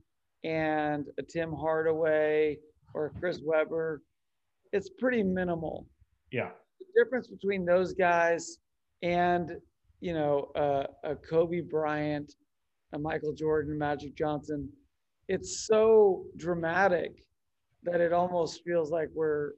[0.44, 2.58] and a Tim Hardaway
[2.94, 4.02] or a Chris Webber,
[4.74, 5.88] it's pretty minimal.
[6.30, 6.50] Yeah.
[6.82, 8.58] The difference between those guys
[9.02, 9.54] and,
[10.02, 12.34] you know, uh, a Kobe Bryant,
[12.92, 14.68] a Michael Jordan, Magic Johnson,
[15.30, 17.24] it's so dramatic
[17.84, 19.54] that it almost feels like we're,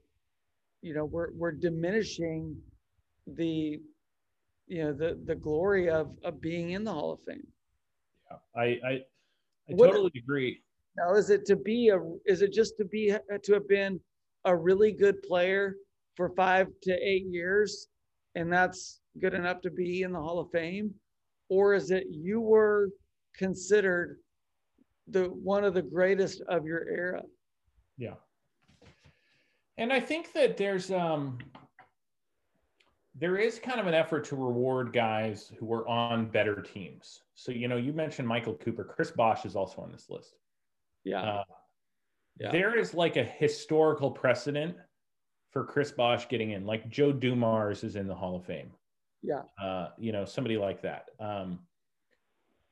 [0.84, 2.56] you know, we're, we're diminishing
[3.26, 3.80] the
[4.68, 7.48] you know the the glory of of being in the Hall of Fame.
[8.30, 9.00] Yeah, I I,
[9.70, 10.62] I totally agree.
[10.98, 12.00] Now, is it to be a?
[12.26, 14.00] Is it just to be to have been
[14.46, 15.76] a really good player
[16.16, 17.88] for five to eight years,
[18.36, 20.94] and that's good enough to be in the Hall of Fame,
[21.50, 22.90] or is it you were
[23.36, 24.18] considered
[25.08, 27.22] the one of the greatest of your era?
[27.98, 28.16] Yeah.
[29.78, 31.38] And I think that there's um
[33.20, 37.24] there is kind of an effort to reward guys who are on better teams.
[37.34, 38.84] So you know, you mentioned Michael Cooper.
[38.84, 40.36] Chris Bosh is also on this list.
[41.04, 41.22] Yeah.
[41.22, 41.44] Uh,
[42.40, 42.52] yeah.
[42.52, 44.76] There is like a historical precedent
[45.52, 46.66] for Chris Bosh getting in.
[46.66, 48.72] Like Joe Dumars is in the Hall of Fame.
[49.24, 49.42] Yeah.
[49.62, 51.06] Uh, you know, somebody like that.
[51.20, 51.60] Um,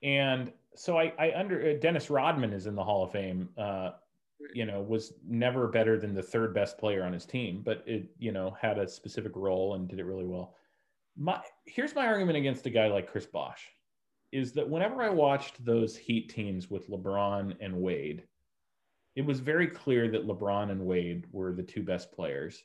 [0.04, 3.50] and so I, I under uh, Dennis Rodman is in the Hall of Fame.
[3.58, 3.91] Uh,
[4.54, 8.10] you know, was never better than the third best player on his team, but it,
[8.20, 10.56] you know, had a specific role and did it really well.
[11.18, 13.70] My here's my argument against a guy like Chris Bosh
[14.32, 18.24] is that whenever I watched those Heat teams with LeBron and Wade,
[19.16, 22.62] it was very clear that LeBron and Wade were the two best players.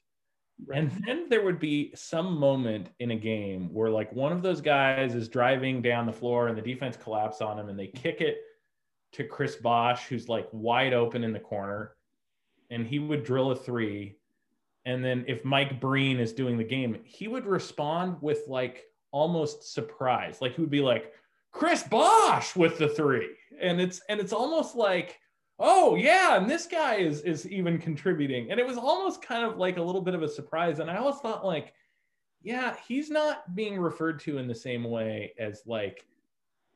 [0.67, 0.81] Right.
[0.81, 4.61] And then there would be some moment in a game where, like, one of those
[4.61, 8.21] guys is driving down the floor and the defense collapse on him and they kick
[8.21, 8.39] it
[9.13, 11.97] to Chris Bosh, who's like wide open in the corner,
[12.71, 14.17] and he would drill a three.
[14.87, 19.73] And then if Mike Breen is doing the game, he would respond with like almost
[19.73, 20.41] surprise.
[20.41, 21.13] Like he would be like,
[21.53, 23.29] Chris Bosh with the three.
[23.61, 25.19] And it's and it's almost like,
[25.59, 28.51] oh yeah, and this guy is is even contributing.
[28.51, 30.79] And it was almost kind of like a little bit of a surprise.
[30.79, 31.75] And I always thought like,
[32.43, 36.07] yeah, he's not being referred to in the same way as like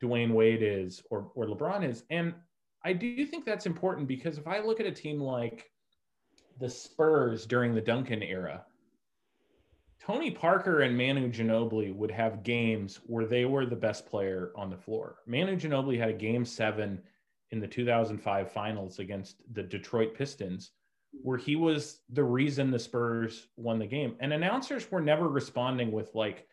[0.04, 2.04] Dwyane Wade is or, or LeBron is.
[2.10, 2.34] And
[2.84, 5.70] I do think that's important because if I look at a team like
[6.60, 8.64] the Spurs during the Duncan era,
[10.00, 14.68] Tony Parker and Manu Ginobili would have games where they were the best player on
[14.68, 15.16] the floor.
[15.26, 17.00] Manu Ginobili had a game seven
[17.52, 20.72] in the 2005 finals against the Detroit Pistons,
[21.22, 24.16] where he was the reason the Spurs won the game.
[24.20, 26.46] And announcers were never responding with like,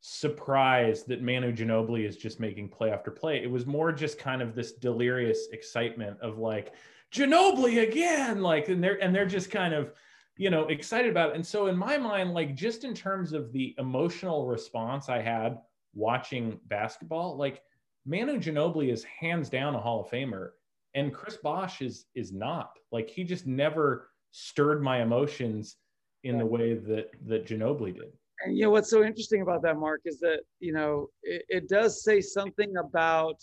[0.00, 3.42] surprised that Manu Ginobili is just making play after play.
[3.42, 6.74] It was more just kind of this delirious excitement of like
[7.12, 9.92] Ginobili again, like and they're and they're just kind of
[10.36, 11.36] you know excited about it.
[11.36, 15.58] And so in my mind, like just in terms of the emotional response I had
[15.94, 17.62] watching basketball, like
[18.04, 20.50] Manu Ginobili is hands down a Hall of Famer,
[20.94, 22.78] and Chris Bosh is is not.
[22.92, 25.76] Like he just never stirred my emotions
[26.22, 28.12] in the way that that Ginobili did
[28.44, 31.68] and you know what's so interesting about that mark is that you know it, it
[31.68, 33.42] does say something about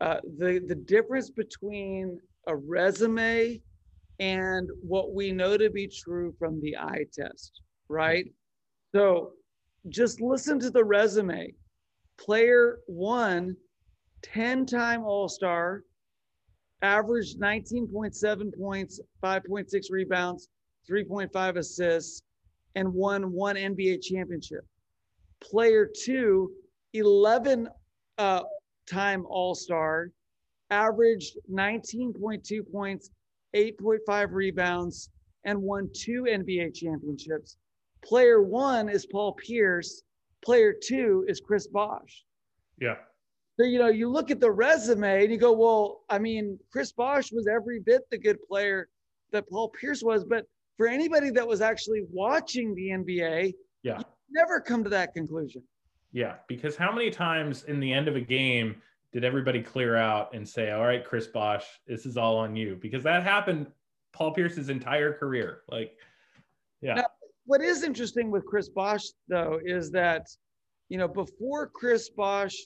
[0.00, 3.60] uh, the the difference between a resume
[4.18, 8.26] and what we know to be true from the eye test right?
[8.94, 9.32] So
[9.88, 11.54] just listen to the resume.
[12.18, 13.56] Player one
[14.22, 15.82] 10 time all-star
[16.82, 20.48] averaged 19.7 points 5.6 rebounds
[20.90, 22.22] 3.5 assists
[22.76, 24.64] and won one NBA championship.
[25.40, 26.52] Player two,
[26.92, 27.68] 11
[28.18, 28.42] uh,
[28.88, 30.10] time All Star,
[30.70, 33.10] averaged 19.2 points,
[33.56, 35.10] 8.5 rebounds,
[35.44, 37.56] and won two NBA championships.
[38.04, 40.02] Player one is Paul Pierce.
[40.44, 42.24] Player two is Chris Bosh.
[42.80, 42.96] Yeah.
[43.58, 46.92] So, you know, you look at the resume and you go, well, I mean, Chris
[46.92, 48.88] Bosh was every bit the good player
[49.32, 50.46] that Paul Pierce was, but
[50.76, 54.00] for anybody that was actually watching the NBA, yeah,
[54.30, 55.62] never come to that conclusion.
[56.12, 58.80] Yeah, because how many times in the end of a game
[59.12, 62.76] did everybody clear out and say, "All right, Chris Bosh, this is all on you,"
[62.76, 63.66] because that happened
[64.12, 65.62] Paul Pierce's entire career.
[65.68, 65.96] Like,
[66.80, 66.94] yeah.
[66.94, 67.06] Now,
[67.44, 70.26] what is interesting with Chris Bosh though is that,
[70.88, 72.56] you know, before Chris Bosh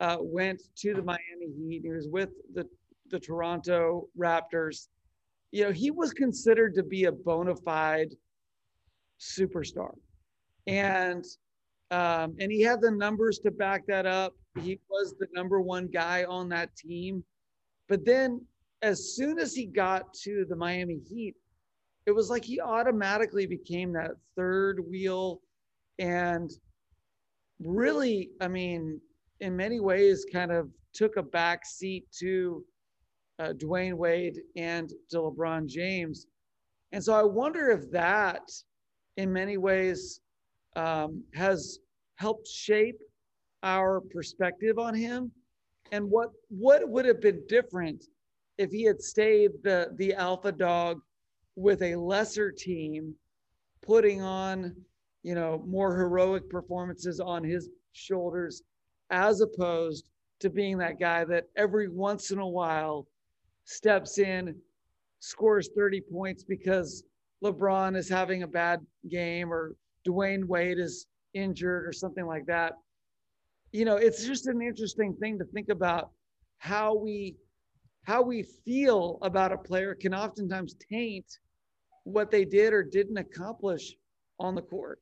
[0.00, 2.66] uh, went to the Miami Heat, he was with the
[3.10, 4.88] the Toronto Raptors
[5.52, 8.14] you know, he was considered to be a bona fide
[9.20, 9.92] superstar.
[10.66, 11.24] And
[11.90, 14.34] um, and he had the numbers to back that up.
[14.60, 17.22] He was the number one guy on that team.
[17.86, 18.40] But then
[18.80, 21.34] as soon as he got to the Miami Heat,
[22.06, 25.42] it was like he automatically became that third wheel
[25.98, 26.50] and
[27.60, 28.98] really, I mean,
[29.40, 32.64] in many ways kind of took a back seat to
[33.38, 36.26] uh, Dwyane Wade and to LeBron James.
[36.92, 38.42] And so I wonder if that,
[39.16, 40.20] in many ways,
[40.76, 41.78] um, has
[42.16, 43.00] helped shape
[43.62, 45.30] our perspective on him.
[45.90, 48.04] And what what would have been different
[48.58, 51.00] if he had stayed the the alpha dog
[51.56, 53.14] with a lesser team,
[53.82, 54.74] putting on
[55.22, 58.62] you know more heroic performances on his shoulders,
[59.10, 60.04] as opposed
[60.40, 63.06] to being that guy that every once in a while
[63.64, 64.54] steps in,
[65.20, 67.04] scores 30 points because
[67.44, 69.74] LeBron is having a bad game or
[70.06, 72.74] Dwyane Wade is injured or something like that.
[73.72, 76.10] You know, it's just an interesting thing to think about
[76.58, 77.36] how we
[78.04, 81.38] how we feel about a player can oftentimes taint
[82.02, 83.94] what they did or didn't accomplish
[84.40, 85.00] on the court.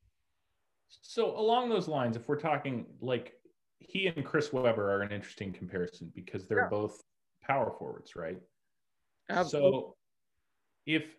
[1.01, 3.33] So along those lines, if we're talking like
[3.79, 6.69] he and Chris Webber are an interesting comparison because they're yeah.
[6.69, 7.01] both
[7.41, 8.37] power forwards, right?
[9.31, 9.71] Absolutely.
[9.71, 9.95] So
[10.85, 11.15] if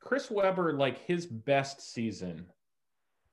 [0.00, 2.46] Chris Webber, like his best season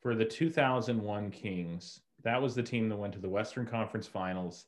[0.02, 4.66] for the 2001 Kings, that was the team that went to the Western Conference Finals.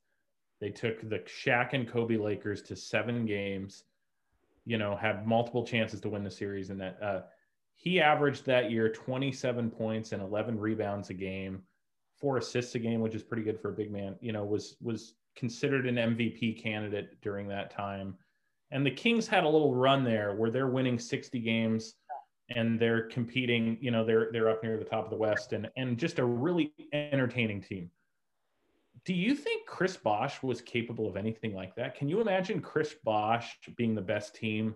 [0.61, 3.83] They took the Shaq and Kobe Lakers to seven games,
[4.65, 6.69] you know, had multiple chances to win the series.
[6.69, 7.21] And that uh,
[7.75, 11.63] he averaged that year 27 points and 11 rebounds a game,
[12.15, 14.77] four assists a game, which is pretty good for a big man, you know, was,
[14.81, 18.15] was considered an MVP candidate during that time.
[18.71, 21.95] And the Kings had a little run there where they're winning 60 games
[22.49, 25.69] and they're competing, you know, they're they're up near the top of the West and
[25.77, 27.89] and just a really entertaining team.
[29.03, 31.95] Do you think Chris Bosh was capable of anything like that?
[31.95, 34.75] Can you imagine Chris Bosh being the best team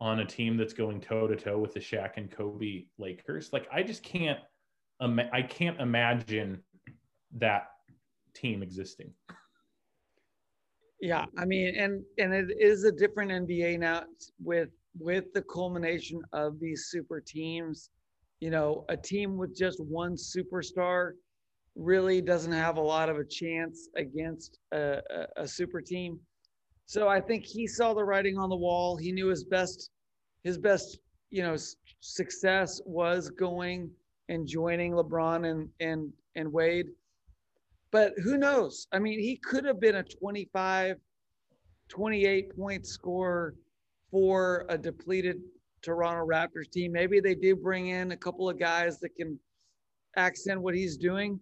[0.00, 3.52] on a team that's going toe to toe with the Shaq and Kobe Lakers?
[3.52, 4.38] Like I just can't
[5.00, 6.62] I can't imagine
[7.36, 7.68] that
[8.34, 9.12] team existing.
[11.00, 14.04] Yeah, I mean, and and it is a different NBA now
[14.42, 17.90] with with the culmination of these super teams.
[18.40, 21.12] You know, a team with just one superstar
[21.76, 26.18] really doesn't have a lot of a chance against a, a, a super team.
[26.86, 28.96] So I think he saw the writing on the wall.
[28.96, 29.90] He knew his best,
[30.44, 30.98] his best,
[31.30, 31.56] you know,
[32.00, 33.90] success was going
[34.28, 36.86] and joining LeBron and and and Wade
[37.90, 38.86] but who knows?
[38.92, 40.96] I mean, he could have been a 25,
[41.88, 43.54] 28 point scorer
[44.10, 45.40] for a depleted
[45.82, 46.92] Toronto Raptors team.
[46.92, 49.38] Maybe they do bring in a couple of guys that can
[50.16, 51.40] accent what he's doing.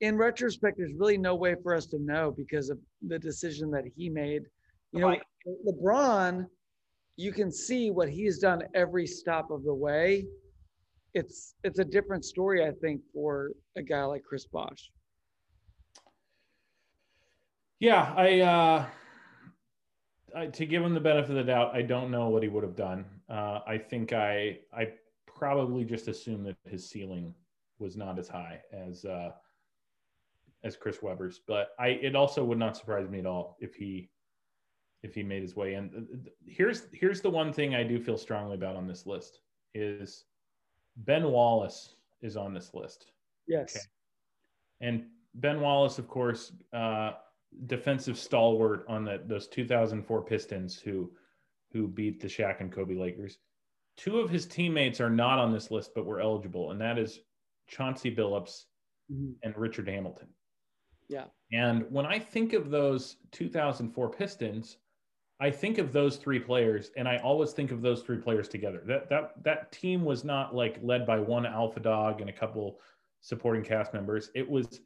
[0.00, 3.84] In retrospect, there's really no way for us to know because of the decision that
[3.96, 4.42] he made.
[4.92, 5.16] You know.
[5.66, 6.46] LeBron,
[7.16, 10.26] you can see what he's done every stop of the way
[11.14, 14.90] it's it's a different story, I think, for a guy like Chris Bosh.
[17.78, 18.86] Yeah, I, uh,
[20.36, 22.62] I to give him the benefit of the doubt, I don't know what he would
[22.62, 23.06] have done.
[23.28, 24.92] Uh, I think I I
[25.26, 27.34] probably just assumed that his ceiling
[27.78, 29.30] was not as high as uh,
[30.62, 34.10] as Chris Webber's, but I it also would not surprise me at all if he
[35.02, 36.26] if he made his way in.
[36.46, 39.40] Here's here's the one thing I do feel strongly about on this list
[39.74, 40.24] is
[40.96, 43.06] Ben Wallace is on this list.
[43.46, 43.76] Yes.
[43.76, 43.84] Okay.
[44.80, 47.12] And Ben Wallace, of course, uh,
[47.66, 51.10] defensive stalwart on the, those 2004 Pistons who
[51.72, 53.38] who beat the Shaq and Kobe Lakers.
[53.96, 57.20] Two of his teammates are not on this list, but were eligible, and that is
[57.68, 58.64] Chauncey Billups
[59.12, 59.32] mm-hmm.
[59.42, 60.28] and Richard Hamilton.
[61.08, 61.24] Yeah.
[61.52, 64.78] And when I think of those 2004 Pistons,
[65.40, 68.82] I think of those three players, and I always think of those three players together.
[68.86, 72.78] That that that team was not like led by one alpha dog and a couple
[73.22, 74.30] supporting cast members.
[74.34, 74.80] It was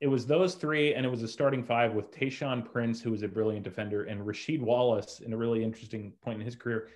[0.00, 3.22] it was those three, and it was a starting five with Tayshaun Prince, who was
[3.22, 6.88] a brilliant defender, and Rasheed Wallace in a really interesting point in his career.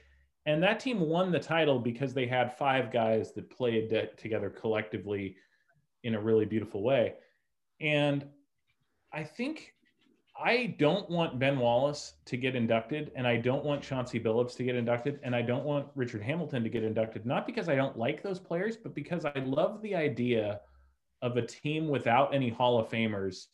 [0.46, 5.36] And that team won the title because they had five guys that played together collectively
[6.02, 7.14] in a really beautiful way.
[7.80, 8.26] And
[9.12, 9.74] I think
[10.42, 14.64] I don't want Ben Wallace to get inducted, and I don't want Chauncey Billups to
[14.64, 17.96] get inducted, and I don't want Richard Hamilton to get inducted, not because I don't
[17.96, 20.60] like those players, but because I love the idea
[21.22, 23.46] of a team without any Hall of Famers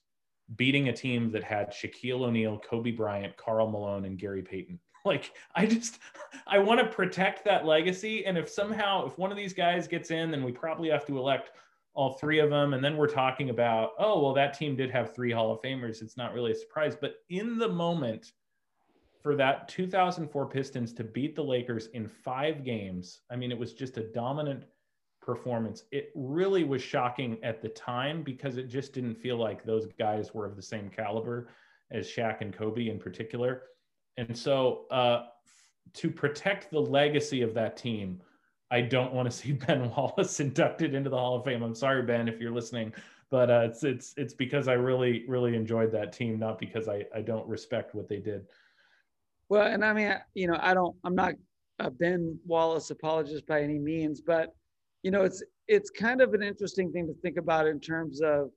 [0.57, 4.79] beating a team that had Shaquille O'Neal, Kobe Bryant, Karl Malone, and Gary Payton.
[5.05, 6.01] Like, I just,
[6.47, 8.27] I want to protect that legacy.
[8.27, 11.17] And if somehow, if one of these guys gets in, then we probably have to
[11.17, 11.53] elect
[11.99, 12.75] all three of them.
[12.75, 16.01] And then we're talking about, oh, well, that team did have three Hall of Famers.
[16.01, 16.95] It's not really a surprise.
[16.95, 18.35] But in the moment,
[19.21, 23.73] for that 2004 Pistons to beat the Lakers in five games, I mean, it was
[23.73, 24.63] just a dominant
[25.21, 25.83] performance.
[25.91, 30.33] It really was shocking at the time because it just didn't feel like those guys
[30.33, 31.49] were of the same caliber
[31.91, 33.63] as Shaq and Kobe in particular.
[34.19, 35.25] And so, uh,
[35.95, 38.21] to protect the legacy of that team,
[38.71, 41.63] I don't want to see Ben Wallace inducted into the Hall of Fame.
[41.63, 42.93] I'm sorry, Ben, if you're listening,
[43.31, 47.05] but uh, it's it's it's because I really really enjoyed that team, not because I
[47.15, 48.47] I don't respect what they did.
[49.49, 50.97] Well, and I mean, you know, I don't.
[51.05, 51.35] I'm not
[51.79, 54.55] a Ben Wallace apologist by any means, but
[55.03, 58.51] you know, it's it's kind of an interesting thing to think about in terms of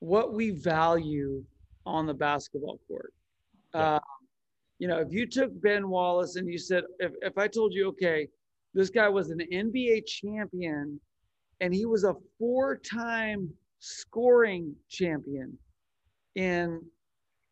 [0.00, 1.42] what we value
[1.86, 3.12] on the basketball court.
[3.74, 3.94] Yeah.
[3.94, 4.00] Uh,
[4.80, 7.88] You know, if you took Ben Wallace and you said, if, if I told you,
[7.88, 8.28] okay,
[8.74, 11.00] this guy was an NBA champion
[11.60, 13.50] and he was a four time
[13.80, 15.56] scoring champion
[16.34, 16.80] in,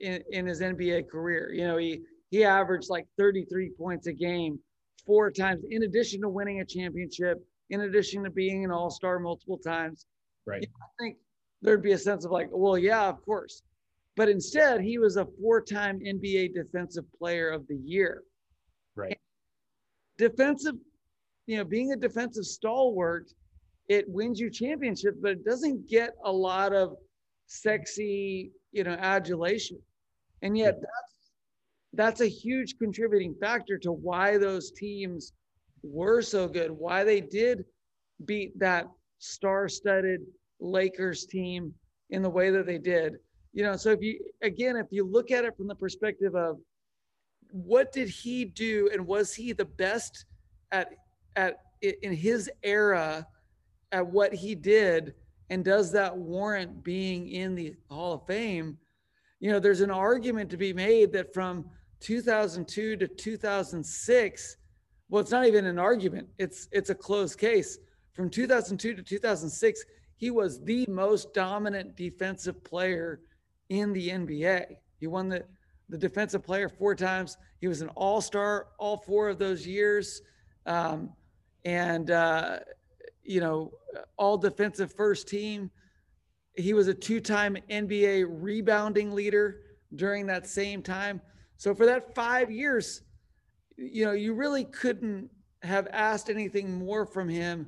[0.01, 1.53] in, in his NBA career.
[1.53, 4.59] You know, he, he averaged like 33 points a game
[5.07, 7.39] four times, in addition to winning a championship,
[7.71, 10.07] in addition to being an all star multiple times.
[10.47, 10.63] Right.
[10.63, 11.17] You know, I think
[11.63, 13.63] there'd be a sense of like, well, yeah, of course.
[14.17, 18.23] But instead, he was a four time NBA Defensive Player of the Year.
[18.95, 19.19] Right.
[20.19, 20.77] And defensive,
[21.47, 23.33] you know, being a defensive stalwart,
[23.89, 26.97] it wins you championships, but it doesn't get a lot of
[27.47, 29.79] sexy, you know, adulation.
[30.43, 31.31] And yet, that's
[31.93, 35.33] that's a huge contributing factor to why those teams
[35.83, 37.65] were so good, why they did
[38.25, 38.87] beat that
[39.19, 40.21] star-studded
[40.61, 41.73] Lakers team
[42.11, 43.15] in the way that they did.
[43.53, 46.59] You know, so if you again, if you look at it from the perspective of
[47.51, 50.27] what did he do and was he the best
[50.73, 50.89] at
[51.37, 53.27] at in his era
[53.93, 55.15] at what he did
[55.51, 58.77] and does that warrant being in the Hall of Fame?
[59.39, 61.67] You know, there's an argument to be made that from
[62.01, 64.57] 2002 to 2006
[65.09, 67.79] well it's not even an argument it's it's a closed case.
[68.13, 69.85] From 2002 to 2006
[70.17, 73.21] he was the most dominant defensive player
[73.69, 75.45] in the nba he won the
[75.89, 77.37] the defensive player four times.
[77.61, 80.23] He was an all-star all four of those years.
[80.67, 81.11] Um,
[81.67, 82.61] and uh,
[83.23, 83.71] you know
[84.17, 85.71] all defensive first team
[86.55, 89.61] he was a two-time nba rebounding leader
[89.95, 91.21] during that same time
[91.57, 93.03] so for that five years,
[93.77, 95.31] you know, you really couldn't
[95.63, 97.67] have asked anything more from him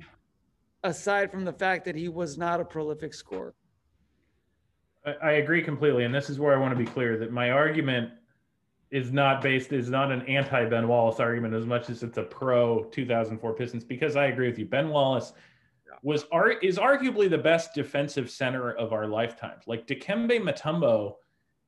[0.83, 3.53] aside from the fact that he was not a prolific scorer.
[5.23, 6.03] I agree completely.
[6.03, 8.11] And this is where I want to be clear that my argument
[8.91, 12.23] is not based, is not an anti Ben Wallace argument as much as it's a
[12.23, 14.65] pro 2004 Pistons, because I agree with you.
[14.65, 15.33] Ben Wallace
[16.01, 16.25] was
[16.61, 19.63] is arguably the best defensive center of our lifetimes.
[19.67, 21.15] Like Dikembe Mutombo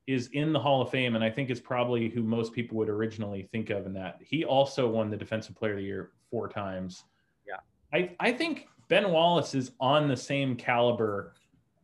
[0.07, 2.89] is in the Hall of Fame, and I think is probably who most people would
[2.89, 4.17] originally think of in that.
[4.22, 7.03] He also won the Defensive Player of the Year four times.
[7.47, 7.57] Yeah.
[7.93, 11.34] I, I think Ben Wallace is on the same caliber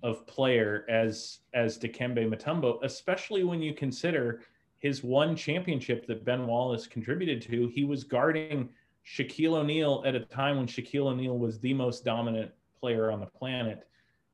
[0.04, 4.42] of player as as Dikembe Mutombo, especially when you consider
[4.80, 7.68] his one championship that Ben Wallace contributed to.
[7.68, 8.70] He was guarding
[9.06, 13.26] Shaquille O'Neal at a time when Shaquille O'Neal was the most dominant player on the
[13.26, 13.88] planet.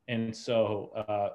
[0.08, 1.30] And so uh,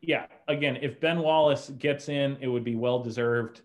[0.00, 3.62] yeah, again, if Ben Wallace gets in, it would be well deserved.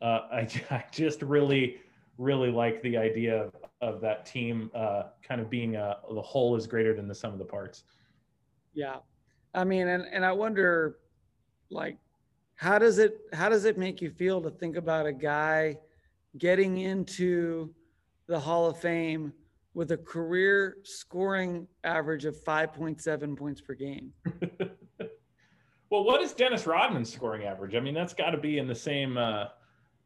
[0.00, 1.78] Uh, I, I just really,
[2.18, 6.56] really like the idea of, of that team uh, kind of being a, the whole
[6.56, 7.84] is greater than the sum of the parts.
[8.72, 8.96] Yeah,
[9.54, 10.98] I mean, and and I wonder,
[11.70, 11.98] like,
[12.56, 15.76] how does it how does it make you feel to think about a guy
[16.38, 17.72] getting into
[18.26, 19.32] the Hall of Fame
[19.74, 24.12] with a career scoring average of 5.7 points per game?
[25.94, 27.76] Well, what is Dennis Rodman's scoring average?
[27.76, 29.44] I mean, that's got to be in the same uh,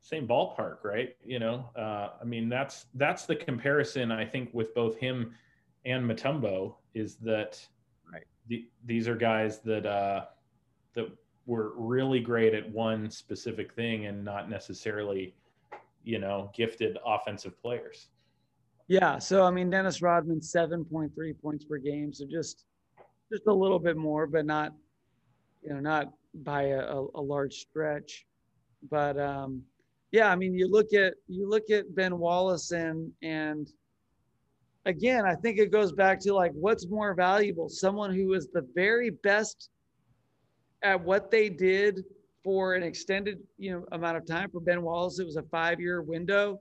[0.02, 1.16] same ballpark, right?
[1.24, 5.34] You know, uh, I mean, that's that's the comparison I think with both him
[5.86, 7.66] and Mutombo is that
[8.12, 8.26] right.
[8.48, 10.26] The, these are guys that uh,
[10.92, 11.06] that
[11.48, 15.34] were really great at one specific thing and not necessarily,
[16.04, 18.08] you know, gifted offensive players.
[18.86, 19.18] Yeah.
[19.18, 22.66] So I mean, Dennis Rodman seven point three points per game, so just
[23.32, 24.74] just a little bit more, but not
[25.62, 28.26] you know, not by a, a large stretch.
[28.90, 29.62] But um,
[30.12, 33.72] yeah, I mean, you look at you look at Ben Wallace and and
[34.84, 38.66] again, I think it goes back to like what's more valuable, someone who is the
[38.74, 39.70] very best
[40.82, 42.04] at what they did
[42.44, 44.50] for an extended you know amount of time.
[44.50, 46.60] For Ben Wallace, it was a five year window,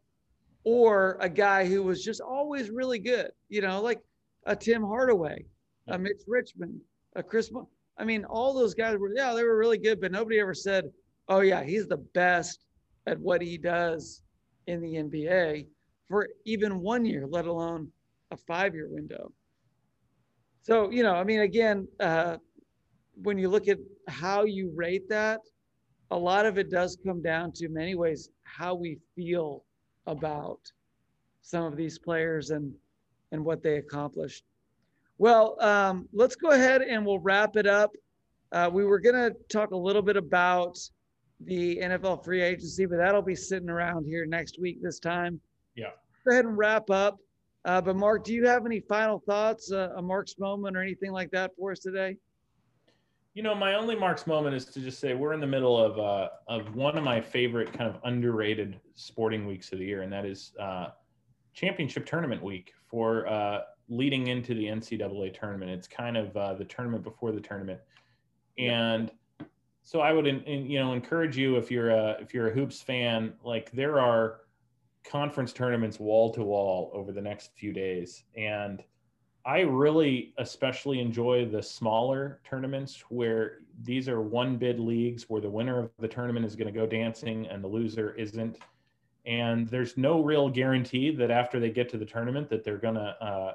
[0.63, 3.31] or a guy who was just always really good.
[3.49, 3.99] You know, like
[4.45, 5.45] a Tim Hardaway,
[5.89, 6.79] a Mitch Richmond,
[7.15, 7.51] a Chris.
[7.97, 10.85] I mean, all those guys were, yeah, they were really good, but nobody ever said,
[11.29, 12.65] oh, yeah, he's the best
[13.07, 14.21] at what he does
[14.67, 15.65] in the NBA
[16.07, 17.91] for even one year, let alone
[18.31, 19.31] a five year window.
[20.61, 22.37] So, you know, I mean, again, uh,
[23.15, 23.77] when you look at
[24.07, 25.41] how you rate that,
[26.11, 29.63] a lot of it does come down to many ways how we feel
[30.05, 30.59] about
[31.41, 32.73] some of these players and
[33.31, 34.43] and what they accomplished.
[35.17, 37.91] Well, um, let's go ahead and we'll wrap it up.
[38.51, 40.77] Uh, we were going to talk a little bit about
[41.41, 45.41] the NFL free agency, but that'll be sitting around here next week this time.
[45.75, 45.89] Yeah.
[46.25, 47.17] Go ahead and wrap up.
[47.65, 51.11] Uh, but Mark, do you have any final thoughts, uh, a Mark's moment or anything
[51.11, 52.15] like that for us today?
[53.37, 55.99] You know, my only Mark's moment is to just say we're in the middle of
[55.99, 60.11] uh, of one of my favorite kind of underrated sporting weeks of the year, and
[60.11, 60.87] that is uh,
[61.53, 63.59] championship tournament week for uh,
[63.89, 65.69] leading into the NCAA tournament.
[65.69, 67.79] It's kind of uh, the tournament before the tournament,
[68.57, 69.11] and
[69.83, 72.51] so I would, in, in, you know, encourage you if you're a if you're a
[72.51, 74.39] hoops fan, like there are
[75.03, 78.83] conference tournaments wall to wall over the next few days, and
[79.47, 85.49] I really especially enjoy the smaller tournaments where these are one bid leagues where the
[85.49, 88.57] winner of the tournament is going to go dancing and the loser isn't.
[89.25, 92.95] And there's no real guarantee that after they get to the tournament that they're going
[92.95, 93.53] to uh,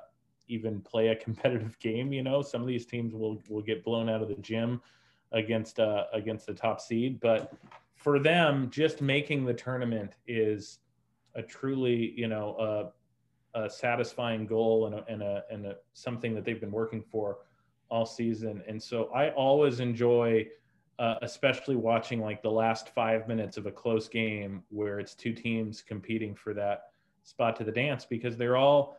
[0.49, 2.11] even play a competitive game.
[2.11, 4.80] You know, some of these teams will will get blown out of the gym
[5.32, 7.53] against uh, against the top seed, but
[7.97, 10.78] for them, just making the tournament is
[11.34, 12.90] a truly you know uh,
[13.55, 17.38] a satisfying goal and a, and a, and a, something that they've been working for
[17.90, 18.62] all season.
[18.66, 20.48] And so I always enjoy,
[20.98, 25.34] uh, especially watching like the last five minutes of a close game where it's two
[25.34, 26.84] teams competing for that
[27.22, 28.98] spot to the dance because they're all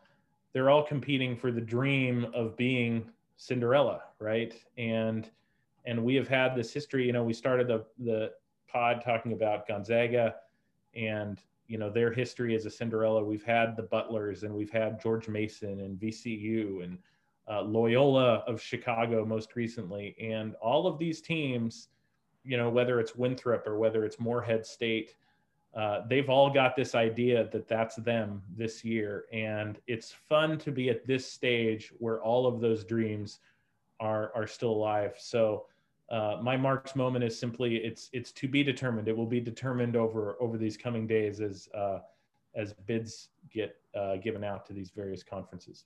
[0.54, 4.54] they're all competing for the dream of being Cinderella, right?
[4.78, 5.30] And
[5.86, 7.06] and we have had this history.
[7.06, 8.32] You know, we started the the
[8.68, 10.36] pod talking about Gonzaga
[10.95, 13.24] and you know their history as a Cinderella.
[13.24, 16.97] We've had the Butlers and we've had George Mason and VCU and
[17.49, 21.89] uh, Loyola of Chicago most recently, and all of these teams,
[22.43, 25.16] you know whether it's Winthrop or whether it's Morehead State,
[25.76, 30.72] uh, they've all got this idea that that's them this year, and it's fun to
[30.72, 33.39] be at this stage where all of those dreams
[33.99, 35.16] are are still alive.
[35.18, 35.66] So
[36.14, 39.07] uh, my Mark's moment is simply it's it's to be determined.
[39.07, 41.99] It will be determined over over these coming days as uh,
[42.55, 45.86] as bids get uh, given out to these various conferences.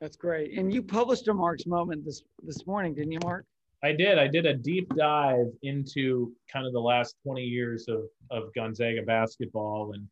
[0.00, 0.58] That's great.
[0.58, 3.46] And you published a Mark's moment this this morning, didn't you, Mark?
[3.84, 4.18] I did.
[4.18, 9.02] I did a deep dive into kind of the last 20 years of of Gonzaga
[9.02, 10.08] basketball and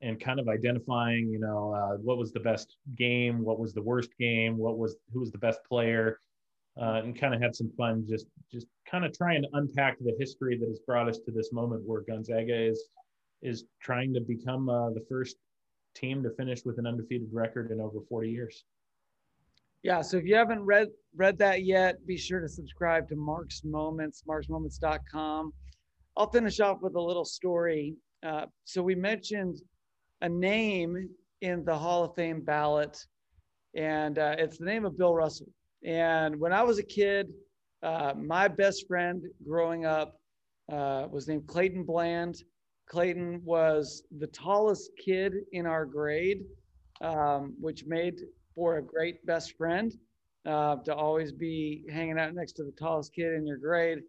[0.00, 3.82] and kind of identifying, you know, uh, what was the best game, what was the
[3.82, 6.18] worst game, what was who was the best player
[6.80, 10.14] uh, and kind of had some fun just just kind of trying to unpack the
[10.18, 12.88] history that has brought us to this moment where Gonzaga is
[13.42, 15.36] is trying to become uh, the first
[15.94, 18.64] team to finish with an undefeated record in over 40 years.
[19.82, 23.62] Yeah, so if you haven't read read that yet, be sure to subscribe to Mark's
[23.64, 25.52] Moments, marksmoments.com.
[26.16, 27.96] I'll finish off with a little story.
[28.22, 29.60] Uh, so we mentioned
[30.20, 31.08] a name
[31.40, 32.96] in the Hall of Fame ballot,
[33.74, 35.48] and uh, it's the name of Bill Russell.
[35.84, 37.28] And when I was a kid,
[37.82, 40.20] uh, my best friend growing up
[40.70, 42.42] uh, was named Clayton Bland.
[42.88, 46.42] Clayton was the tallest kid in our grade,
[47.00, 48.20] um, which made
[48.54, 49.92] for a great best friend
[50.46, 54.00] uh, to always be hanging out next to the tallest kid in your grade.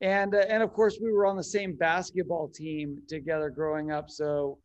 [0.00, 4.10] And, uh, and of course, we were on the same basketball team together growing up.
[4.10, 4.58] So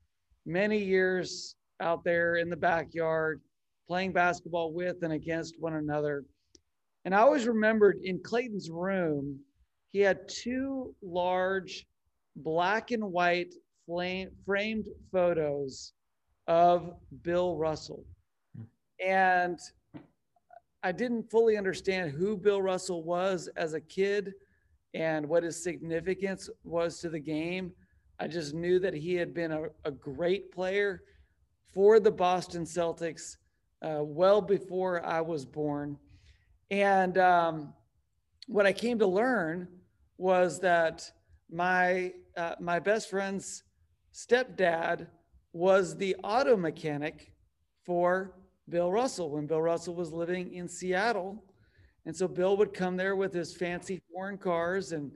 [0.46, 3.42] many years out there in the backyard
[3.88, 6.24] playing basketball with and against one another.
[7.10, 9.40] And I always remembered in Clayton's room,
[9.88, 11.88] he had two large
[12.36, 13.56] black and white
[13.88, 15.94] flame, framed photos
[16.46, 16.94] of
[17.24, 18.06] Bill Russell.
[19.04, 19.58] And
[20.84, 24.34] I didn't fully understand who Bill Russell was as a kid
[24.94, 27.72] and what his significance was to the game.
[28.20, 31.02] I just knew that he had been a, a great player
[31.74, 33.38] for the Boston Celtics
[33.82, 35.98] uh, well before I was born.
[36.72, 37.74] And um,
[38.48, 39.68] what I came to learn
[40.18, 41.10] was that
[41.52, 43.64] my uh, my best friend's
[44.14, 45.08] stepdad
[45.52, 47.34] was the auto mechanic
[47.86, 48.36] for
[48.70, 51.44] Bill Russell when Bill Russell was living in Seattle.
[52.06, 55.12] And so Bill would come there with his fancy foreign cars and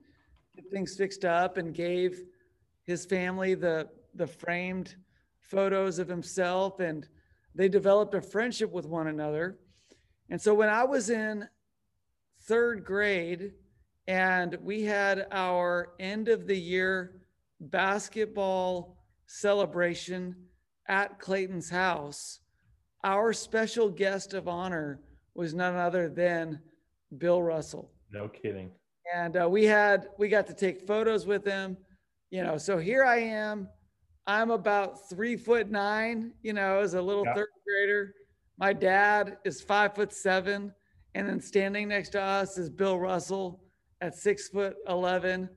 [0.55, 2.21] get things fixed up and gave
[2.83, 4.95] his family the the framed
[5.39, 7.07] photos of himself and
[7.55, 9.57] they developed a friendship with one another
[10.33, 11.47] and so when I was in
[12.47, 13.51] third grade
[14.07, 17.21] and we had our end of the year
[17.59, 18.97] basketball
[19.27, 20.35] celebration
[20.87, 22.39] at Clayton's house,
[23.03, 25.01] our special guest of honor
[25.35, 26.59] was none other than
[27.15, 27.91] Bill Russell.
[28.11, 28.71] No kidding.
[29.13, 31.77] And uh, we had we got to take photos with him,
[32.31, 32.57] you know.
[32.57, 33.69] So here I am.
[34.25, 37.35] I'm about three foot nine, you know, as a little yeah.
[37.35, 38.15] third grader
[38.57, 40.73] my dad is five foot seven,
[41.15, 43.61] and then standing next to us is Bill Russell
[44.01, 45.49] at six foot eleven.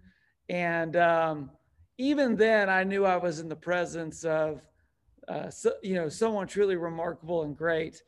[0.48, 1.51] And um,
[1.98, 4.60] even then, I knew I was in the presence of,
[5.28, 8.02] uh, so, you know, someone truly remarkable and great.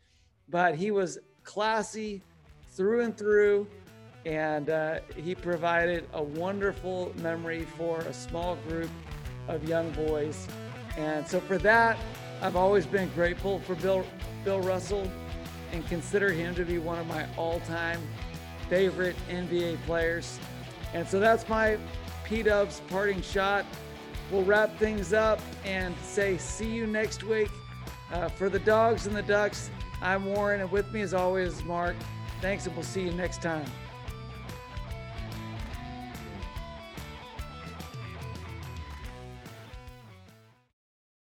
[0.48, 2.23] But he was classy
[2.69, 3.66] through and through,
[4.24, 8.90] and uh, he provided a wonderful memory for a small group
[9.48, 10.47] of young boys.
[10.97, 11.98] And so for that,
[12.40, 14.05] I've always been grateful for Bill
[14.44, 15.10] Bill Russell
[15.73, 18.01] and consider him to be one of my all-time
[18.69, 20.39] favorite NBA players.
[20.94, 21.78] And so that's my
[22.24, 23.65] P Dubs parting shot.
[24.31, 27.51] We'll wrap things up and say see you next week.
[28.12, 29.70] Uh, for the dogs and the ducks,
[30.01, 31.97] I'm Warren, and with me as always is Mark.
[32.40, 33.66] Thanks, and we'll see you next time.